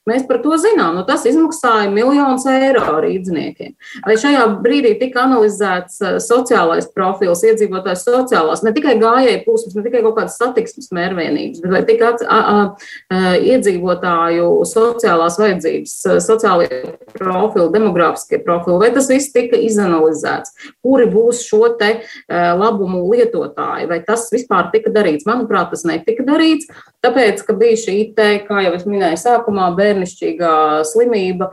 [0.10, 0.98] mēs par to zinām.
[0.98, 3.78] Nu, tas izmaksāja miljonus eiro rīdzniekiem.
[4.08, 9.86] Vai šajā brīdī tika analizēts eh, sociālais profils, iedzīvotājs sociālās, ne tikai gājēji plūsmas, ne
[9.86, 12.14] tikai kaut kādas satiksmes mērvienības, bet vai tika
[13.12, 16.80] iedzīvotāju sociālās vajadzības, eh, sociālie
[17.14, 23.90] profili, demogrāfiskie profili, vai tas viss tika izanalizēts, kuri būs šo te eh, labumu lietotāji,
[23.90, 25.28] vai tas vispār tika darīts.
[25.28, 26.70] Manuprāt, tas netika darīts,
[27.04, 30.54] tāpēc, ka bija šī te, kā jau es minēju sākumā, bērnišķīgā
[30.88, 31.52] slimība,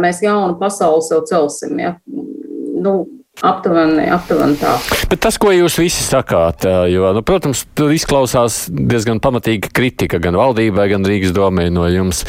[0.00, 1.78] mēs jaunu pasauli sev celsim.
[1.80, 1.94] Ja?
[2.06, 2.94] Nu,
[3.42, 4.76] Aptuveni, aptuveni tā.
[5.10, 10.38] Bet tas, ko jūs visi sakāt, jo, nu, protams, tur izklausās diezgan pamatīga kritika gan
[10.38, 12.22] valdībai, gan Rīgas domē no jums.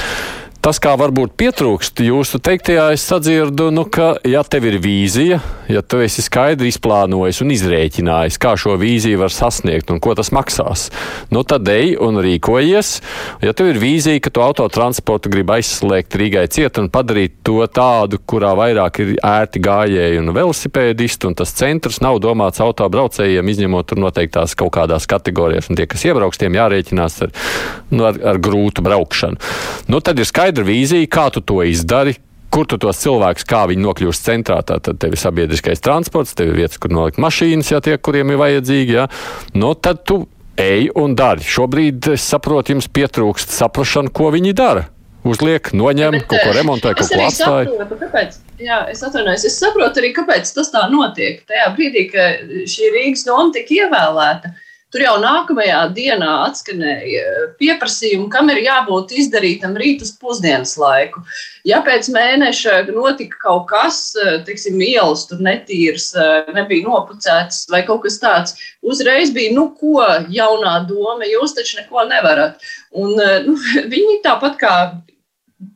[0.65, 5.37] Tas, kā varbūt pietrūkst jūsu teiktajā, es sadzirdu, nu, ka, ja tev ir vīzija,
[5.69, 10.31] ja tu esi skaidri izplānojis un izrēķinājis, kā šo vīziju var sasniegt un ko tas
[10.33, 10.87] maksās,
[11.29, 12.89] nu, tad ej un rīkojies.
[13.45, 18.17] Ja tev ir vīzija, ka tu autotransportu gribi aizslēgt Rīgai ciet un padarīt to tādu,
[18.25, 24.01] kurā vairāk ir ērti gājēji un velosipēdisti, un tas centrs nav domāts autobraucējiem, izņemot tur
[24.01, 27.37] noteiktās kaut kādās kategorijās, un tie, kas iebrauks, tiem jārēķinās ar,
[27.93, 29.53] nu, ar, ar grūtu braukšanu.
[29.93, 32.15] Nu, tad ir skaidra vīzija, kā tu to izdari,
[32.49, 34.61] kur tu tos cilvēkus, kā viņi nokļūst centrā.
[34.63, 38.39] Tad tev ir sabiedriskais transports, tev ir vietas, kur nolikt mašīnas, ja tie, kuriem ir
[38.39, 38.95] vajadzīgi.
[38.95, 39.09] Ja.
[39.53, 41.43] Nu, tad tu ej un dari.
[41.43, 44.87] Šobrīd es saprotu, jums pietrūkst saprašana, ko viņi dara.
[45.25, 47.65] Uzliek, noņem, Bet, kaut ko remontē, kaut ko atstāj.
[47.65, 49.47] Saprotu, kāpēc, jā, es atvainojos.
[49.49, 51.41] Es saprotu arī, kāpēc tas tā notiek.
[51.49, 54.53] Tajā brīdī, kad šī Rīgas doma tika ievēlēta,
[54.95, 57.23] Tur jau nākamajā dienā atskanēja
[57.59, 61.19] pieprasījumi, kam ir jābūt izdarītam rītus pusdienas laiku.
[61.67, 63.97] Ja pēc mēneša notika kaut kas,
[64.47, 66.13] teiksim, ielas tur netīras,
[66.55, 68.55] nebija nopucētas vai kaut kas tāds,
[68.87, 69.99] uzreiz bija, nu, ko
[70.31, 72.63] jaunā doma, jūs taču neko nevarat.
[72.95, 73.57] Un nu,
[73.97, 74.73] viņi tāpat kā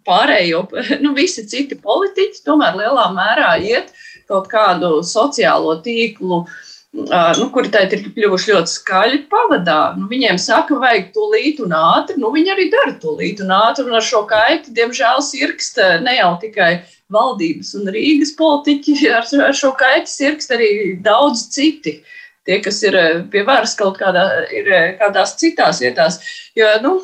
[0.08, 0.64] pārējo,
[1.04, 3.92] nu, visi citi politiķi, tomēr lielā mērā iet
[4.32, 6.58] kaut kādu sociālo tīklu uh,
[6.94, 9.96] nu, kuri tagad ir kļuvuši ļoti skaļi, pavadā.
[9.98, 12.18] Nu, viņiem saka, vajag līdzi un ātri.
[12.22, 13.86] Nu, viņi arī dara līdzi un ātri.
[13.86, 16.72] Un ar šo kaiti, diemžēl, sirkst ne jau tikai
[17.14, 20.72] valdības un Rīgas politiķi, ar, ar šo kaiti sirkst arī
[21.06, 22.00] daudz citi.
[22.48, 22.96] Tie, kas ir
[23.30, 24.26] pie varas kaut kādā,
[24.56, 26.18] ir kādās citās vietās.
[26.58, 26.96] Jo, nu,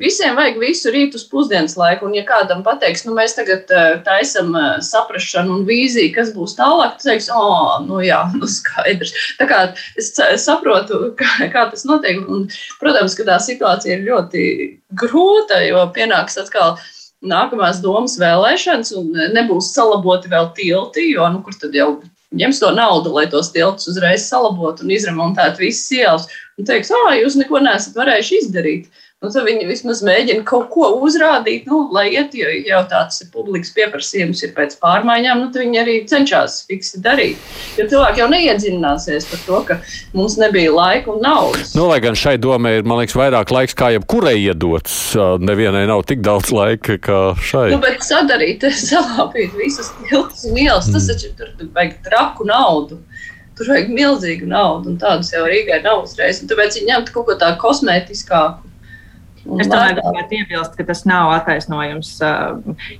[0.00, 3.98] Visiem vajag visu rītu uz pusdienas laiku, un ja kādam pateiks, nu mēs tagad uh,
[4.06, 8.48] taisam uh, saprašanu un vīziju, kas būs tālāk, tas teiks, o, oh, nu jā, nu
[8.48, 9.12] skaidrs.
[9.36, 9.60] Tā kā
[10.00, 10.14] es
[10.46, 12.48] saprotu, kā, kā tas notiek, un,
[12.80, 14.46] protams, ka tā situācija ir ļoti
[15.02, 16.78] grūta, jo pienāks atkal
[17.20, 21.98] nākamās domas vēlēšanas, un nebūs salaboti vēl tilti, jo, nu, kur tad jau
[22.32, 27.12] ņems to naudu, lai tos tiltus uzreiz salabotu un izremontētu visas ielas, un teiks, ah,
[27.20, 29.02] jūs neko nesat varējuši izdarīt.
[29.22, 33.68] Nu, tad viņi vismaz mēģina kaut ko uzrādīt, nu, lai iet, jo jau tāds publikas
[33.76, 37.52] pieprasījums ir pēc pārmaiņām, nu, tad viņi arī cenšas fiksi darīt.
[37.78, 39.76] Jo cilvēki jau neiedziļināsies par to, ka
[40.18, 41.70] mums nebija laika un naudas.
[41.78, 44.96] Nu, lai gan šai domai ir, man liekas, vairāk laiks kā jebkurai iedots.
[45.38, 47.68] Nevienai nav tik daudz laika kā šai.
[47.76, 50.98] Nu, bet sadarīt, salāpīt visas tiltus un ielas, mm.
[50.98, 52.98] tas taču tur vajag traku naudu.
[53.54, 56.42] Tur vajag milzīgu naudu, un tādas jau Rīgai nav uzreiz.
[56.42, 58.71] Un tāpēc viņi ņemt kaut ko tādu kosmētiskāku
[59.42, 62.12] Es tomēr gribētu iebilst, ka tas nav attaisnojums.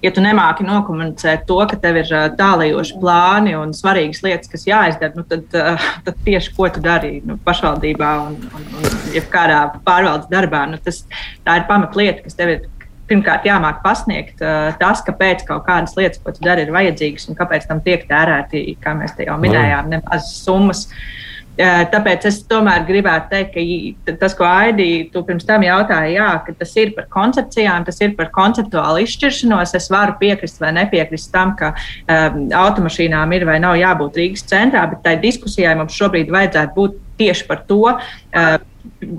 [0.02, 5.14] Ja tu nemāki nokomunicēt to, ka tev ir tālajoši plāni un svarīgas lietas, kas jāizdara,
[5.18, 5.46] nu tad,
[6.06, 11.04] tad tieši ko tu dari nu, pašvaldībā un, un, un jebkādā pārvaldes darbā, nu tas,
[11.46, 12.70] tā ir pamatlieta, kas tev ir.
[13.10, 14.38] Pirmkārt, jāmāk pasniegt
[14.80, 18.62] tas, kāpēc kaut kādas lietas, ko tu dari, ir vajadzīgas un kāpēc tam tiek tērēti,
[18.80, 20.86] kā mēs te jau minējām, nemazas summas.
[20.86, 23.56] Uh, Tāpēc es tomēr gribētu teikt,
[24.06, 28.00] ka tas, ko Aidī tu pirms tam jautāja, jā, ka tas ir par koncepcijām, tas
[28.00, 29.74] ir par konceptuālu izšķiršanos.
[29.76, 34.86] Es varu piekrist vai nepiekrist tam, ka um, automašīnām ir vai nav jābūt Rīgas centrā,
[34.94, 37.82] bet tai diskusijai mums šobrīd vajadzētu būt tieši par to.
[37.92, 38.56] Uh,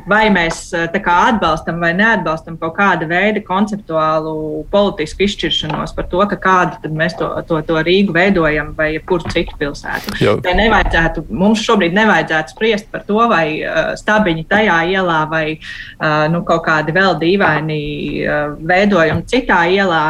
[0.08, 6.40] vai mēs kā, atbalstam vai neatbalstam kaut kāda veida konceptuālu politisku izšķiršanos par to, ka
[6.44, 10.16] kādu mēs to, to, to Rīgu veidojam vai kuru citu pilsētu.
[10.44, 16.44] Nevajadzētu, mums šobrīd nevajadzētu spriest par to, vai uh, stabiņi tajā ielā vai uh, nu,
[16.48, 17.84] kaut kādi vēl dīvaini
[18.24, 20.04] uh, veidojumi citā ielā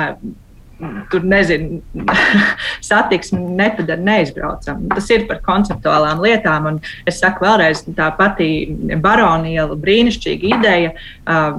[1.11, 1.81] tur nezinu,
[2.89, 4.89] satiksmi nepadara neizbraucamu.
[4.95, 6.67] Tas ir par konceptuālām lietām.
[6.71, 8.47] Un es saku vēlreiz, tā pati
[9.03, 10.93] baroniela brīnišķīga ideja.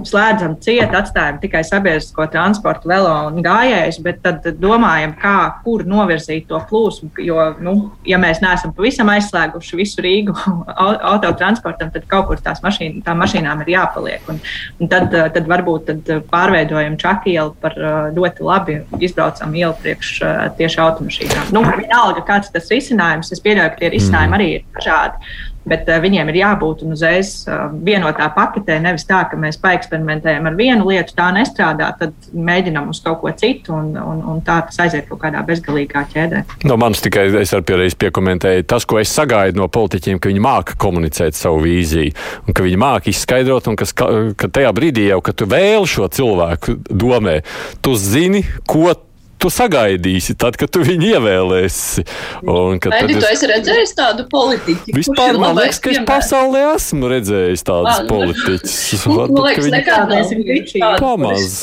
[0.08, 6.48] Slēdzam ciet, atstājam tikai sabiedrisko transportu, velo un gājējus, bet tad domājam, kā, kur novirzīt
[6.50, 7.12] to plūsmu.
[7.24, 7.74] Jo, nu,
[8.08, 10.36] ja mēs neesam pavisam aizslēguši visu Rīgu
[11.14, 14.28] autotransportam, tad kaut kur tās mašīn, tām mašīnām ir jāpaliek.
[14.32, 14.40] Un,
[14.80, 17.76] un tad, tad varbūt tad pārveidojam čakielu par
[18.14, 20.12] ļoti labi izbraucam ielu priekš
[20.58, 21.50] tieši automašīnām.
[21.54, 24.38] Nu, vienalga, kāds tas risinājums, es pieļauju, ka tie risinājumi mm.
[24.38, 25.34] arī ir dažādi.
[25.68, 30.58] Bet uh, viņiem ir jābūt uzreiz uh, vienotā paketē, nevis tā, ka mēs paeksperimentējam ar
[30.58, 34.82] vienu lietu, tā nestrādā, tad mēģinām uz kaut ko citu, un, un, un tā tas
[34.84, 36.44] aiziet kaut kādā bezgalīgā ķēdē.
[36.68, 40.44] No manis tikai es ar pierādīju piekomentēju tas, ko es sagaidu no politiķiem, ka viņi
[40.44, 42.12] māca komunicēt savu vīziju,
[42.44, 46.10] un ka viņi māca izskaidrot, un kas, ka tajā brīdī jau, kad tu vēli šo
[46.12, 47.40] cilvēku domē,
[47.84, 49.13] tu zini, ko tu
[49.52, 52.04] sagaidīsi, tad, kad tu viņu ievēlēsi.
[52.44, 53.28] Un, Vai tu es...
[53.34, 54.96] esi redzējis tādu politiķu?
[54.96, 59.06] Vispār man liekas, ka es pasaulē esmu redzējis tādus nu, politiķus.
[59.10, 61.60] Man liekas, nekādās viņi pamaz.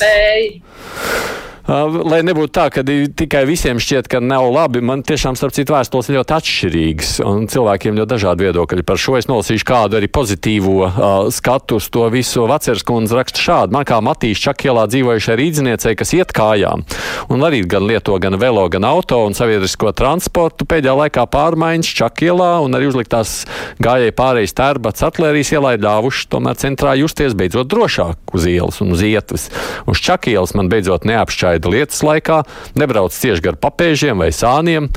[1.71, 6.09] Lai nebūtu tā, ka tikai visiem šķiet, ka nav labi, man tiešām starp citu vēstules
[6.09, 8.85] ir ļoti atšķirīgas un cilvēkiem ļoti dažādi viedokļi.
[8.87, 12.43] Par šo es nolasīšu kādu arī pozitīvo uh, skatu uz to visu.
[12.49, 13.75] Vaceres kundze raksta šādi.
[13.75, 16.83] Man kā Matīs Čakielā dzīvojušai rīdzniecei, kas iet kājām
[17.31, 22.51] un arī gan lieto gan velo, gan auto un sabiedrisko transportu, pēdējā laikā pārmaiņas Čakielā
[22.65, 23.45] un arī uzliktās
[23.81, 28.91] gājēji pārējais tērbats atlērijas ielā ir ļāvuši tomēr centrā justies beidzot drošāk uz ielas un
[28.95, 29.47] uz ietves.
[29.87, 32.41] Uz Čakielas man beidzot neapšķaida lietas laikā,
[32.79, 34.89] nebrauc cieši gar papēžiem vai sāniem.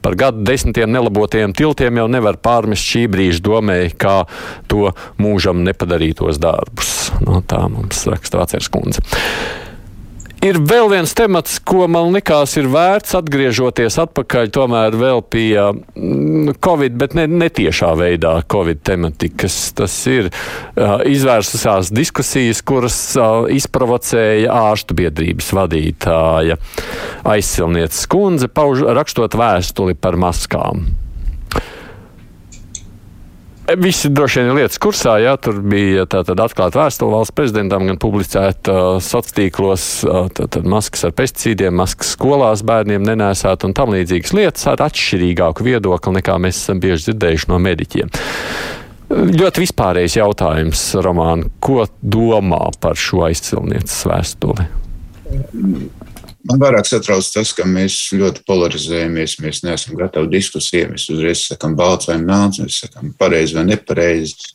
[0.00, 4.22] Par gadu desmitiem nelabotajiem tiltiem jau nevar pārmest šī brīža domēji, kā
[4.70, 7.10] to mūžam nepadarītos darbus.
[7.26, 9.02] No tā mums raksta Vācijas kundze.
[10.44, 16.58] Ir vēl viens temats, ko man likās ir vērts atgriežoties atpakaļ tomēr vēl pie mm,
[16.62, 19.56] Covid, bet ne, netiešā veidā Covid tematikas.
[19.78, 26.60] Tas ir uh, izvērsusās diskusijas, kuras uh, izprovocēja ārstu biedrības vadītāja
[27.24, 30.84] aizsilnieces kundze, pauž, rakstot vēstuli par maskām.
[33.74, 37.98] Visi droši vien ir lietas kursā, jā, tur bija tātad atklāta vēstule valsts prezidentam, gan
[37.98, 43.90] publicēta uh, sociālos tīklos, uh, tātad maskas ar pesticīdiem, maskas skolās bērniem nenēsāt un tam
[43.96, 48.14] līdzīgas lietas ar atšķirīgāku viedokli nekā mēs esam bieži dzirdējuši no mediķiem.
[49.10, 54.70] Ļoti vispārējais jautājums, Romāna, ko domā par šo aizcilnieces vēstuli?
[56.46, 59.38] Man vairāk satrauc tas, ka mēs ļoti polarizējamies.
[59.42, 60.90] Mēs neesam gatavi diskusijai.
[60.92, 64.52] Mēs uzreiz sakām, balts vai melns, mēs sakām, pareizi vai nepareizi.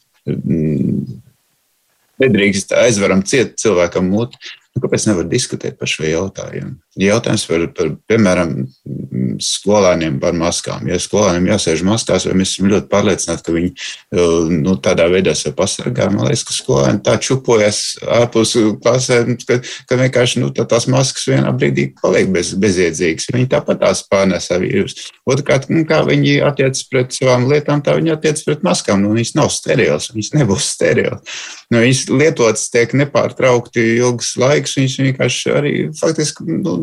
[2.22, 4.39] Nedrīkst aizveram ciet cilvēkam muti.
[4.72, 6.78] Nu, kāpēc nevar diskutēt par šo jautājumu?
[7.00, 8.50] Jautājums par, par piemēram,
[9.39, 10.89] skolēniem par maskām.
[10.92, 15.32] Ja skolēniem jāsēž maskās, vai mēs esam ļoti pārliecināti, ka viņi uh, nu, tādā veidā
[15.38, 17.80] sev pasargā, man liekas, ka skolēni tā čupojas
[18.20, 23.30] ārpus klasēm, ka, ka vienkārši nu, tā tās maskas vienā brīdī paliek bez, bezjēdzīgas.
[23.38, 25.08] Viņi tāpat tās pārnesa vīrusu.
[25.32, 29.00] Otrkārt, nu, kā viņi attiecas pret savām lietām, tā viņi attiecas pret maskām.
[29.06, 31.39] Nu, viņas nav sterilas, viņas nebūs sterilas.
[31.72, 36.81] Nu, viņas lietotas tiek nepārtraukti ilgs laiks, viņas vienkārši arī faktiski nu,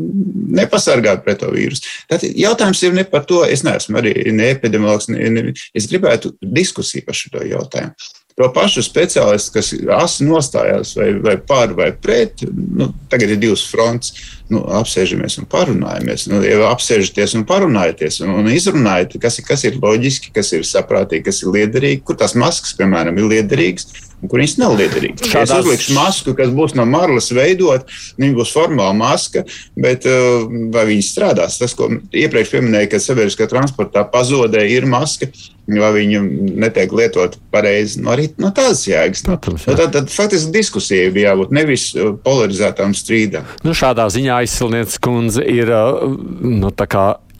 [0.58, 1.84] nepasargā pret to vīrusu.
[2.10, 6.34] Tātad jautājums ir ne par to, es neesmu arī ne epidemiologs, ne, ne, es gribētu
[6.42, 8.08] diskusiju par šo jautājumu.
[8.38, 13.64] To pašu speciālistu, kas asi nostājās vai, vai par vai pret, nu, tagad ir divas
[13.66, 14.12] fronts.
[14.48, 16.28] Nu, apsēžamies un parunājamies.
[16.30, 21.26] Nu, ja apsēžaties un parunājaties un, un izrunājat, kas, kas ir loģiski, kas ir saprātīgi,
[21.26, 23.90] kas ir liederīgi, kur tās maskas, piemēram, ir liederīgas
[24.26, 25.28] kur viņas nav liederīgas.
[25.30, 25.52] Šādās...
[25.52, 27.86] Es uzlikšu masku, kas būs no marlas veidot,
[28.18, 29.44] viņa būs formāla maska,
[29.78, 31.60] bet uh, vai viņa strādās?
[31.60, 35.30] Tas, ko iepriekš pieminēja, ka sabiedriskā transportā pazudē ir maska.
[35.68, 36.20] Vai viņa
[36.64, 39.20] netiek lietot pareizi, no nu, arī no tādas jēgas.
[39.26, 39.74] Protams, jā.
[39.76, 43.44] tad, tad faktiski diskusija bija jābūt nevis uh, polarizētām strīdām.
[43.68, 46.08] Nu, šādā ziņā aizsilnieks kundze ir uh,
[46.40, 46.72] nu,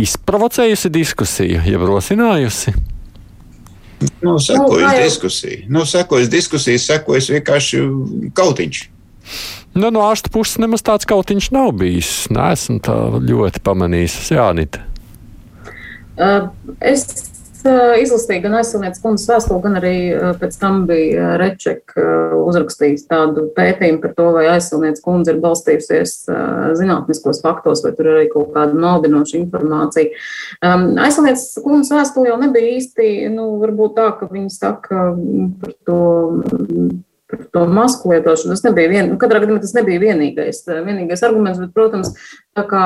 [0.05, 2.77] izprovocējusi diskusiju, jeb rosinājusi.
[4.23, 5.65] Nav sekojas nu, diskusija.
[5.75, 7.81] Nav sekojas diskusija, sekojas vienkārši
[8.39, 8.83] kautiņš.
[9.79, 12.13] Nu, no ārsta puses nemaz tāds kautiņš nav bijis.
[12.35, 14.21] Nē, esmu tā ļoti pamanījis.
[14.35, 14.85] Jā, Nita.
[16.19, 16.49] Uh,
[16.83, 17.05] es
[17.65, 19.95] izlasīju gan aizsardzības kundzes vēstuli, gan arī
[20.41, 22.05] pēc tam bija Rečeka
[22.39, 26.15] uzrakstījis tādu pētījumu par to, vai aizsardzības kundze ir balstījusies
[26.79, 30.15] zinātniskos faktos, vai tur ir arī kaut kāda maldinoša informācija.
[30.63, 35.11] Aizsardzības kundzes vēstuli jau nebija īsti, nu, varbūt tā, ka viņi saka
[35.63, 36.01] par to
[37.29, 38.55] par to masku lietošanu.
[38.57, 42.15] Tas nebija vien, nu, gadījumā tas nebija vienīgais, vienīgais arguments, bet, protams,
[42.59, 42.85] tā kā,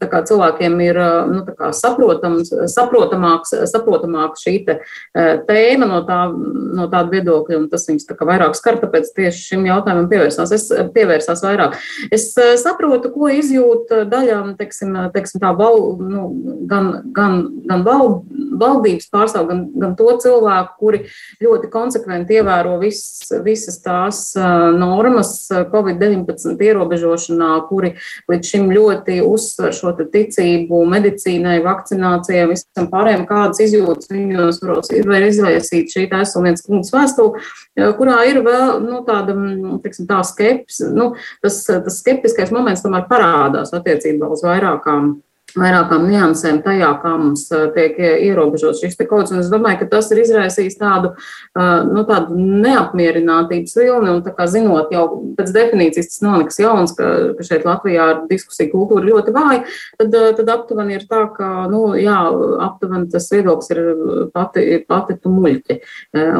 [0.00, 1.00] tā kā cilvēkiem ir
[1.30, 4.78] nu, kā saprotams, saprotamāks, saprotamāks šī te,
[5.48, 10.08] tēma no, tā, no tāda viedokļa, un tas viņus vairāk skar, tāpēc tieši šim jautājumam
[10.10, 11.76] pievērsās, es, pievērsās vairāk.
[12.14, 12.30] Es
[12.62, 16.26] saprotu, ko izjūt daļa, teiksim, teiksim tā, val, nu,
[16.70, 18.20] gan, gan, gan val,
[18.60, 21.02] valdības pārstāv, gan, gan to cilvēku, kuri
[21.44, 27.94] ļoti konsekventi ievēro viss visas tās normas Covid-19 ierobežošanā, kuri
[28.30, 35.94] līdz šim ļoti uzsver šo ticību medicīnai, vakcinācijai, visam pārējiem, kādas izjūtas viņos var izraisīt
[35.94, 37.42] šī aizsardzības punkts vēstule,
[37.98, 39.36] kurā ir vēl nu, tāda,
[39.84, 41.12] teiksim, tā skepsis, nu,
[41.44, 45.18] tas, tas skeptiskais moments tomēr parādās attiecībā uz vairākām
[45.58, 49.32] vairākām niansēm tajā, kā mums tiek ierobežots šis kods.
[49.36, 51.12] Es domāju, ka tas ir izraisījis tādu,
[51.56, 54.12] nu, tādu neapmierinātības vilni.
[54.14, 55.06] Un kā zinot jau
[55.38, 59.62] pēc definīcijas, tas nav nekas jauns, ka, ka šeit Latvijā ir diskusija kultūra ļoti vāja,
[60.00, 62.18] tad, tad aptuveni ir tā, ka, nu, jā,
[62.66, 63.82] aptuveni tas viedoklis ir
[64.34, 65.78] pati, pati tumuļķi.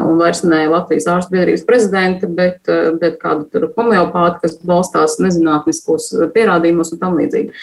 [0.01, 2.61] Un vairs ne Latvijas ārstu biedrības prezidenta, bet,
[3.01, 7.53] bet kādu tur homeopātu, kas balstās nezinātniskos pierādījumos un tam līdzīgi.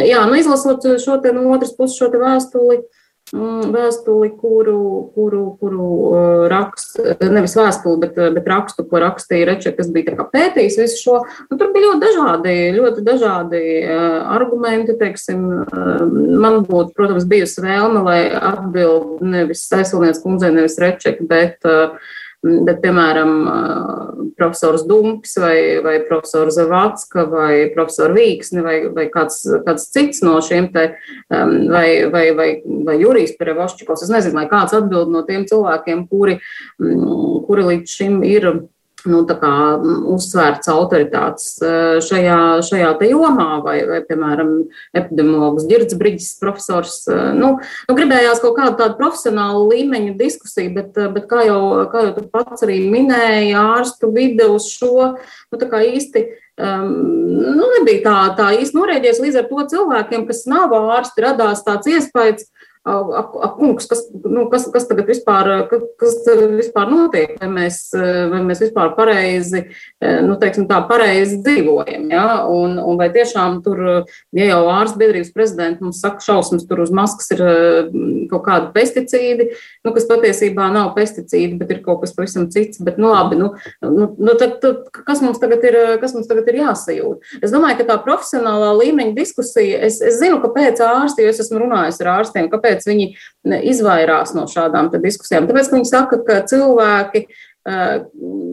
[0.00, 2.80] Jā, nu, izlasot šo te no otras puses šo te vēstuli.
[3.30, 4.78] Mm, vēstuli, kuru,
[5.14, 10.26] kuru, kuru uh, rakstu, nevis vēstuli, bet, uh, bet rakstu, ko rakstīja Reče, kas bija
[10.32, 11.18] pētījis visu šo.
[11.46, 14.96] Nu, tur bija ļoti dažādi, ļoti dažādi uh, argumenti.
[14.98, 15.44] Teiksim,
[16.42, 21.94] man būtu, protams, bijusi vēlme, lai atbild nevis aizsilnieks kundzei, nevis Reček, bet uh,
[22.40, 23.32] Bet, piemēram,
[24.38, 30.38] profesors Dumpis vai, vai profesors Zavacka vai profesors Vīksni vai, vai kāds, kāds cits no
[30.44, 30.86] šiem te,
[31.28, 32.48] vai, vai, vai,
[32.86, 36.38] vai Jurijs Perevošķikos, es nezinu, vai kāds atbild no tiem cilvēkiem, kuri,
[36.80, 38.48] kuri līdz šim ir
[39.08, 39.52] nu, kā,
[40.12, 44.52] uzsvērts autoritātes eh, šajā, šajā jomā, vai, vai, piemēram,
[44.96, 47.02] epidemiologs Girds Brīsīs, profesors.
[47.10, 51.60] Eh, nu, nu, gribējās kaut kādu tādu profesionālu līmeņa diskusiju, bet, eh, bet kā, jau,
[51.92, 56.26] kā jau tu pats arī minēji, ārstu vide uz šo nu, īsti.
[56.60, 56.90] Um,
[57.56, 61.88] nu, nebija tā, tā īsti norēģies līdz ar to cilvēkiem, kas nav ārsti, radās tāds
[61.88, 62.50] iespējas,
[62.80, 65.50] Ak, ak, kungs, kas, nu, kas, kas tagad vispār,
[66.00, 66.14] kas
[66.56, 69.66] vispār notiek, vai mēs, vai mēs vispār pareizi,
[70.00, 72.24] nu, teiksim tā, pareizi dzīvojam, ja?
[72.48, 73.82] un, un vai tiešām tur,
[74.32, 77.42] ja jau ārsts biedrības prezidents mums saka šausmas, tur uz maskas ir
[78.32, 79.50] kaut kādi pesticīdi,
[79.84, 83.52] nu, kas patiesībā nav pesticīdi, bet ir kaut kas pavisam cits, bet, nu, labi, nu,
[83.84, 87.36] nu, nu tad, tad, kas mums ir, kas mums tagad ir jāsajūt?
[87.44, 91.60] Es domāju, ka tā profesionālā līmeņa diskusija, es, es zinu, kāpēc ārsti, jo es esmu
[91.66, 93.12] runājis ar ārstiem, kāpēc kāpēc viņi
[93.70, 95.48] izvairās no šādām diskusijām.
[95.48, 97.26] Tāpēc, ka viņi saka, ka cilvēki,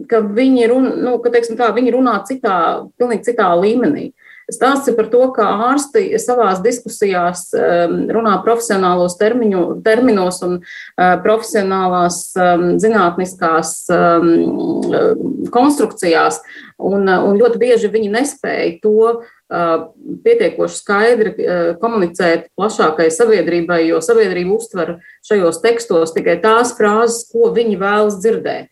[0.08, 4.10] ka viņi, run, nu, ka, teiksim, tā, viņi runā citā, pilnīgi citā līmenī.
[4.48, 10.62] Stāsts ir par to, ka ārsti savās diskusijās runā profesionālos termiņu, terminos un
[10.96, 12.22] profesionālās
[12.80, 13.74] zinātniskās
[15.52, 16.40] konstrukcijās,
[16.80, 21.30] un, un ļoti bieži viņi nespēja to pietiekoši skaidri
[21.80, 28.68] komunicēt plašākai sabiedrībai, jo sabiedrība uztver šajos tekstos tikai tās frāzes, ko viņi vēlas dzirdēt.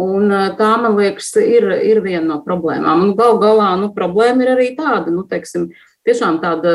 [0.00, 3.08] Un tā, man liekas, ir, ir viena no problēmām.
[3.08, 5.70] Un gal galā nu, problēma ir arī tāda, nu, teiksim,
[6.06, 6.72] tiešām tāda,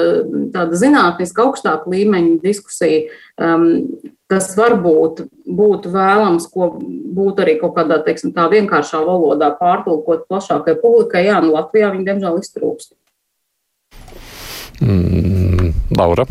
[0.53, 3.87] tāda zinātniska augstāka līmeņa diskusija, um,
[4.29, 10.77] kas varbūt būtu vēlams, ko būtu arī kaut kādā, teiksim, tā vienkāršā valodā pārtulkot plašākai
[10.81, 11.25] publikai.
[11.29, 12.93] Jā, nu Latvijā viņi diemžēl iztrūkst.
[14.81, 16.25] Mm, Laura.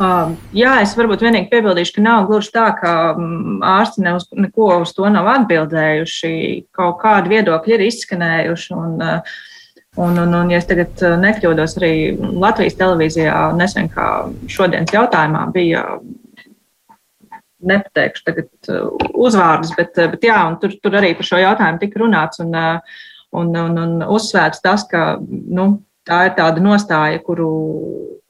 [0.00, 4.24] Uh, jā, es varbūt vienīgi piebildīšu, ka nav gluži tā, ka um, ārsti ne uz,
[4.32, 6.30] neko uz to nav atbildējuši.
[6.72, 8.70] Kaut kādi viedokļi ir izskanējuši.
[8.78, 9.34] Un, uh,
[10.00, 14.08] un, un, un, ja es tagad uh, nekļūdos, arī Latvijas televīzijā nesen, kā
[14.48, 15.84] šodienas jautājumā, bija
[17.68, 22.40] nepateikšu tagad uh, uzvārdus, bet, bet jā, tur, tur arī par šo jautājumu tika runāts
[22.40, 25.74] un, un, un, un uzsvērts tas, ka nu,
[26.08, 27.50] tā ir tāda nostāja, kuru,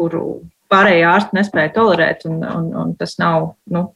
[0.01, 0.25] kuru
[0.71, 3.53] pārējie ārsti nespēja tolerēt, un, un, un tas nav.
[3.71, 3.89] Nu,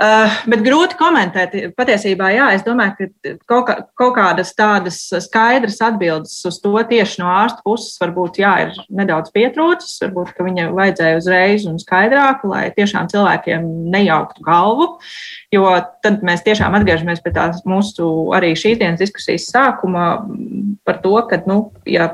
[0.00, 1.52] Uh, bet grūti komentēt.
[1.76, 7.20] Patiesībā, jā, es domāju, ka kaut, kā, kaut kādas tādas skaidras atbildes uz to tieši
[7.20, 9.98] no ārsta puses varbūt jā, ir nedaudz pietrūcis.
[10.06, 14.88] Varbūt viņa vajadzēja uzreiz un skaidrāk, lai tiešām cilvēkiem nejauktu galvu.
[15.52, 15.68] Jo
[16.00, 18.08] tad mēs tiešām atgriežamies pie tās mūsu
[18.38, 20.14] arī šīs dienas diskusijas sākuma
[20.88, 22.08] par to, ka, nu, ja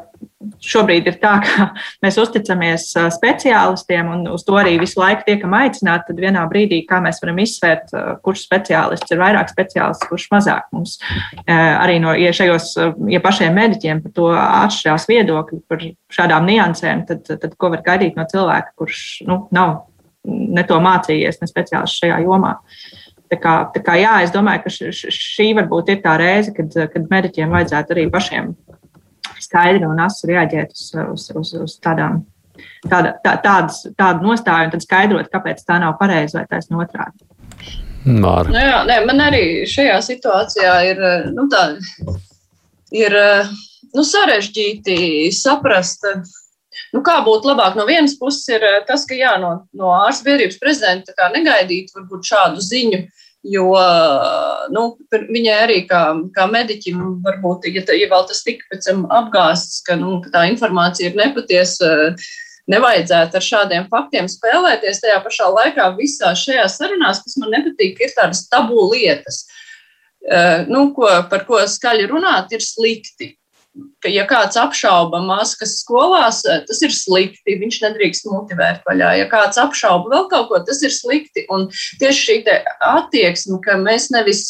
[0.62, 1.68] šobrīd ir tā, ka
[2.04, 6.10] mēs uzticamies speciālistiem un uz to arī visu laiku tiekam aicināti.
[6.10, 10.98] Tad vienā brīdī, kā mēs varam izsvērt, kurš speciālists ir vairāk speciālists, kurš mazāk mums
[11.46, 12.72] arī no ja šajos,
[13.12, 18.18] ja pašiem mediķiem par to atšķirās viedokļi par šādām niansēm, tad, tad ko var gaidīt
[18.18, 19.86] no cilvēka, kurš nu, nav
[20.26, 22.56] ne to mācījies, ne speciālists šajā jomā.
[23.26, 27.08] Tā kā, tā kā, jā, es domāju, ka šī varbūt ir tā reize, kad, kad
[27.10, 28.52] mediķiem vajadzētu arī pašiem
[29.42, 32.22] skaidri un asu reaģēt uz, uz, uz, uz tādām,
[32.88, 37.28] tāda, tā, tādas, tādu nostāju un tad skaidrot, kāpēc tā nav pareiza vai taisnība otrādi.
[38.06, 38.52] Māra.
[38.52, 41.64] Nu jā, nē, man arī šajā situācijā ir, nu, tā,
[42.94, 43.16] ir
[43.96, 46.06] nu, sarežģīti saprast,
[46.94, 47.74] nu, kā būtu labāk.
[47.74, 52.62] No vienas puses ir tas, ka jā, no, no ārsta biedrības prezidenta negaidīt varbūt šādu
[52.62, 53.68] ziņu, uh, Jo
[54.74, 54.82] nu,
[55.12, 56.00] viņai arī kā,
[56.34, 60.32] kā mediķim, varbūt, ja, tā, ja vēl tas tika pēc tam apgāsts, ka, nu, ka
[60.34, 61.92] tā informācija ir nepatiesa,
[62.72, 65.02] nevajadzētu ar šādiem faktiem spēlēties.
[65.04, 69.44] Tajā pašā laikā visā šajās sarunās, kas man nepatīk, ir tādas tabū lietas,
[70.72, 73.36] nu, ko, par ko skaļi runāt, ir slikti
[74.02, 77.58] ka, ja kāds apšauba maskas skolās, tas ir slikti.
[77.60, 79.12] Viņš nedrīkst motivēt vaļā.
[79.20, 81.46] Ja kāds apšauba vēl kaut ko, tas ir slikti.
[81.52, 81.68] Un
[82.02, 82.36] tieši šī
[82.92, 84.48] attieksme, ka mēs nevis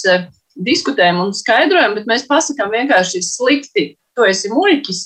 [0.57, 5.01] diskutējam un skaidrojam, bet mēs pasakām vienkārši slikti tu esi muļķis,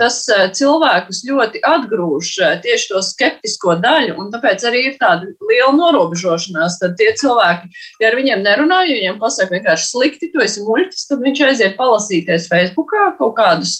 [0.00, 5.72] tas eh, cilvēkus ļoti atgrūž eh, tieši to skeptisko daļu, tāpēc arī ir tāda liela
[5.76, 6.80] norobežošanās.
[6.82, 7.70] Tad tie cilvēki,
[8.02, 11.78] ja ar viņiem nerunā, ja viņiem pasaka vienkārši slikti, tu esi muļķis, tad viņš aiziet
[11.78, 13.78] palasīties Facebookā kaut kādus.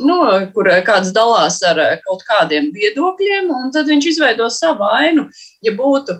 [0.00, 0.22] Nu,
[0.54, 5.28] kur kāds dalās ar eh, kaut kādiem viedokļiem, un tad viņš izveido savu ainu.
[5.64, 6.16] Ja būtu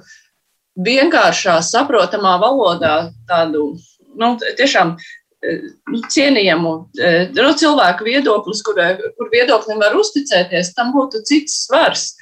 [0.85, 3.73] vienkāršā, saprotamā valodā tādu
[4.21, 4.97] nu, tiešām
[5.43, 6.73] cienījamu
[7.35, 8.79] nu, cilvēku viedoklis, kur,
[9.19, 12.13] kur viedoklim var uzticēties, tam būtu cits svars.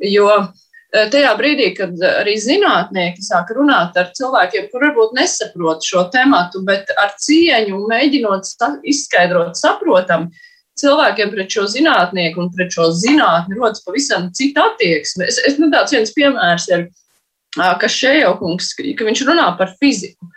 [0.00, 6.06] Jo e, tajā brīdī, kad arī zinātnieki sāk runāt ar cilvēkiem, kur varbūt nesaprot šo
[6.14, 8.54] tematu, bet ar cieņu mēģinot
[8.86, 10.30] izskaidrot, saprotam,
[10.80, 15.26] cilvēkiem pret šo zinātnieku un pret šo zinātni rodas pavisam cita attieksme.
[15.28, 16.86] Es, es, nu, tāds viens piemērs ir,
[17.58, 20.30] ka Šejokungs, ka viņš runā par fiziku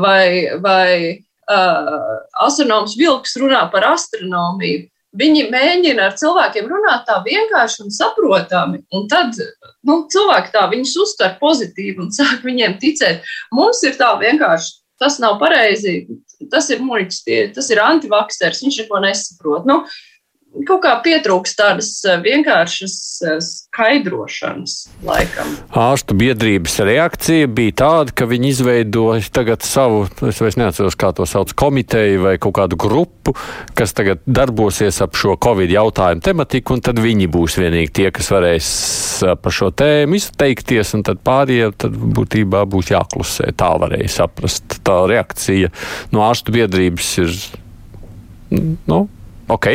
[0.00, 1.20] vai, vai uh,
[1.50, 4.88] astronoms Vilks runā par astronomiju.
[5.12, 9.36] Viņi mēģina ar cilvēkiem runāt tā vienkārši un saprotami, un tad
[9.84, 13.26] nu, cilvēki tā viņus uztver pozitīvi un sāk viņiem ticēt.
[13.52, 16.06] Mums ir tā vienkārši, tas nav pareizi,
[16.52, 19.68] tas ir muļķis, tas ir antivaksers, viņš neko nesaprot.
[19.68, 19.82] Nu,
[20.66, 22.94] kaut kā pietrūkst tādas eh, vienkāršas
[23.24, 24.74] eh, skaidrošanas,
[25.06, 25.54] laikam.
[25.78, 31.26] Ārstu biedrības reakcija bija tāda, ka viņi izveidoja tagad savu, es vairs neatceros, kā to
[31.28, 33.34] sauc, komiteju vai kaut kādu grupu,
[33.78, 38.30] kas tagad darbosies ap šo Covid jautājumu tematiku, un tad viņi būs vienīgi tie, kas
[38.34, 38.68] varēs
[39.24, 43.50] eh, par šo tēmu izteikties, un tad pārējie tad būtībā būs jāklusē.
[43.56, 44.78] Tā varēja saprast.
[44.84, 45.72] Tā reakcija
[46.12, 47.34] no ārstu biedrības ir,
[48.90, 49.04] nu,
[49.52, 49.68] ok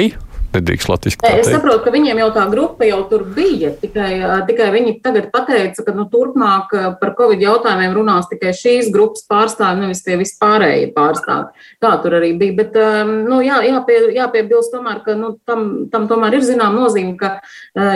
[0.55, 1.39] nedrīkst latviešu teikt.
[1.41, 3.71] Es saprotu, ka viņiem jau tā grupa jau tur bija.
[3.81, 4.09] Tikai,
[4.47, 9.83] tikai viņi tagad pateica, ka nu, turpmāk par Covid jautājumiem runās tikai šīs grupas pārstāvji,
[9.83, 11.67] nevis tie vispārējie pārstāvji.
[11.83, 12.57] Tā tur arī bija.
[12.61, 12.77] Bet
[13.27, 17.37] nu, jā, jāpie, jāpiebilst tomēr, ka nu, tam, tam tomēr ir zinām nozīme, ka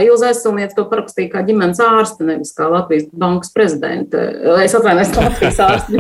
[0.06, 4.28] Ilza aizsilniec to parakstīja kā ģimenes ārste, nevis kā Latvijas bankas prezidente.
[4.62, 5.96] Es atvainojos, Latvijas ārste.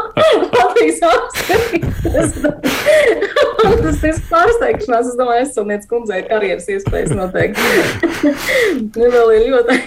[0.58, 1.60] Latvijas ārste.
[3.60, 7.60] Tas ir pārsteigts izteikšanās, es domāju, aizsardznieks kundzei karjeras iespējas noteikti.
[8.96, 9.78] nu, vēl ir ļoti.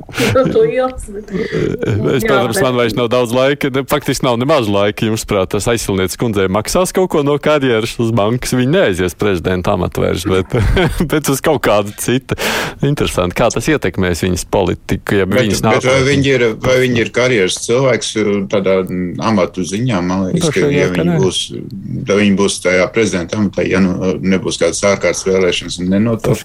[0.62, 1.08] liels.
[1.08, 3.70] Es, protams, man vairs nav daudz laika.
[3.90, 5.06] Faktiski nav nemaz laika.
[5.08, 8.54] Jums, prāt, tas aizsilnieces kundzei maksās kaut ko no karjeras uz bankas.
[8.56, 10.56] Viņa neaizies prezidenta amatu vairs, bet,
[11.12, 12.38] bet uz kaut kādu citu.
[12.86, 15.22] Interesanti, kā tas ietekmēs viņas politiku.
[15.22, 18.14] Ja bet, viņas bet vai, viņi ir, vai viņi ir karjeras cilvēks
[18.52, 18.80] tādā
[19.24, 20.02] amatu ziņā?
[20.06, 21.42] Man liekas, ka, ja viņi būs,
[22.08, 26.42] viņi būs tajā prezidenta amatā, ja nu, nebūs kādas ārkārtas vēlēšanas un nenotiek.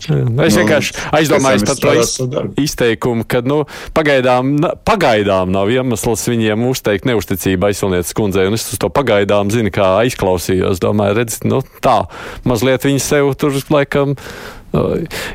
[0.48, 3.62] Es vienkārši nu, aizdomājos par to izteikumu, ka nu,
[3.94, 4.56] pagaidām,
[4.88, 8.48] pagaidām nav iemesls viņiem uzteikt neusticību aizsilnieces kundzei.
[8.50, 10.82] Un es uz to pagaidām zinu, kā aizklausījos.
[10.82, 12.00] Domāju, redz, nu, tā
[12.48, 14.18] mazliet viņi sev tur laikam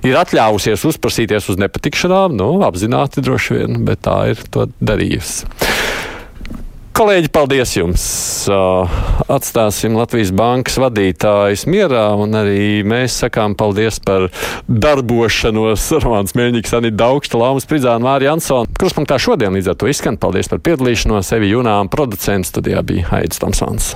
[0.05, 5.48] ir atļāvusies uzprasīties uz nepatikšanām, nu, apzināti droši vien, bet tā ir to darījusi.
[6.93, 8.03] Kolēģi, paldies jums!
[9.32, 14.28] Atstāsim Latvijas bankas vadītājus mierā, un arī mēs sakām paldies par
[14.68, 15.88] darbošanos.
[16.05, 18.68] Romanis Mēņķis, Anita Daugsta, Lāmas Pridzāna, Mārija Ansona.
[18.76, 20.20] Kruspunktā šodien līdz ar to izskan.
[20.20, 21.32] Paldies par piedalīšanos.
[21.32, 23.95] Sevi jūnām producents studijā bija Haidis Tomsons.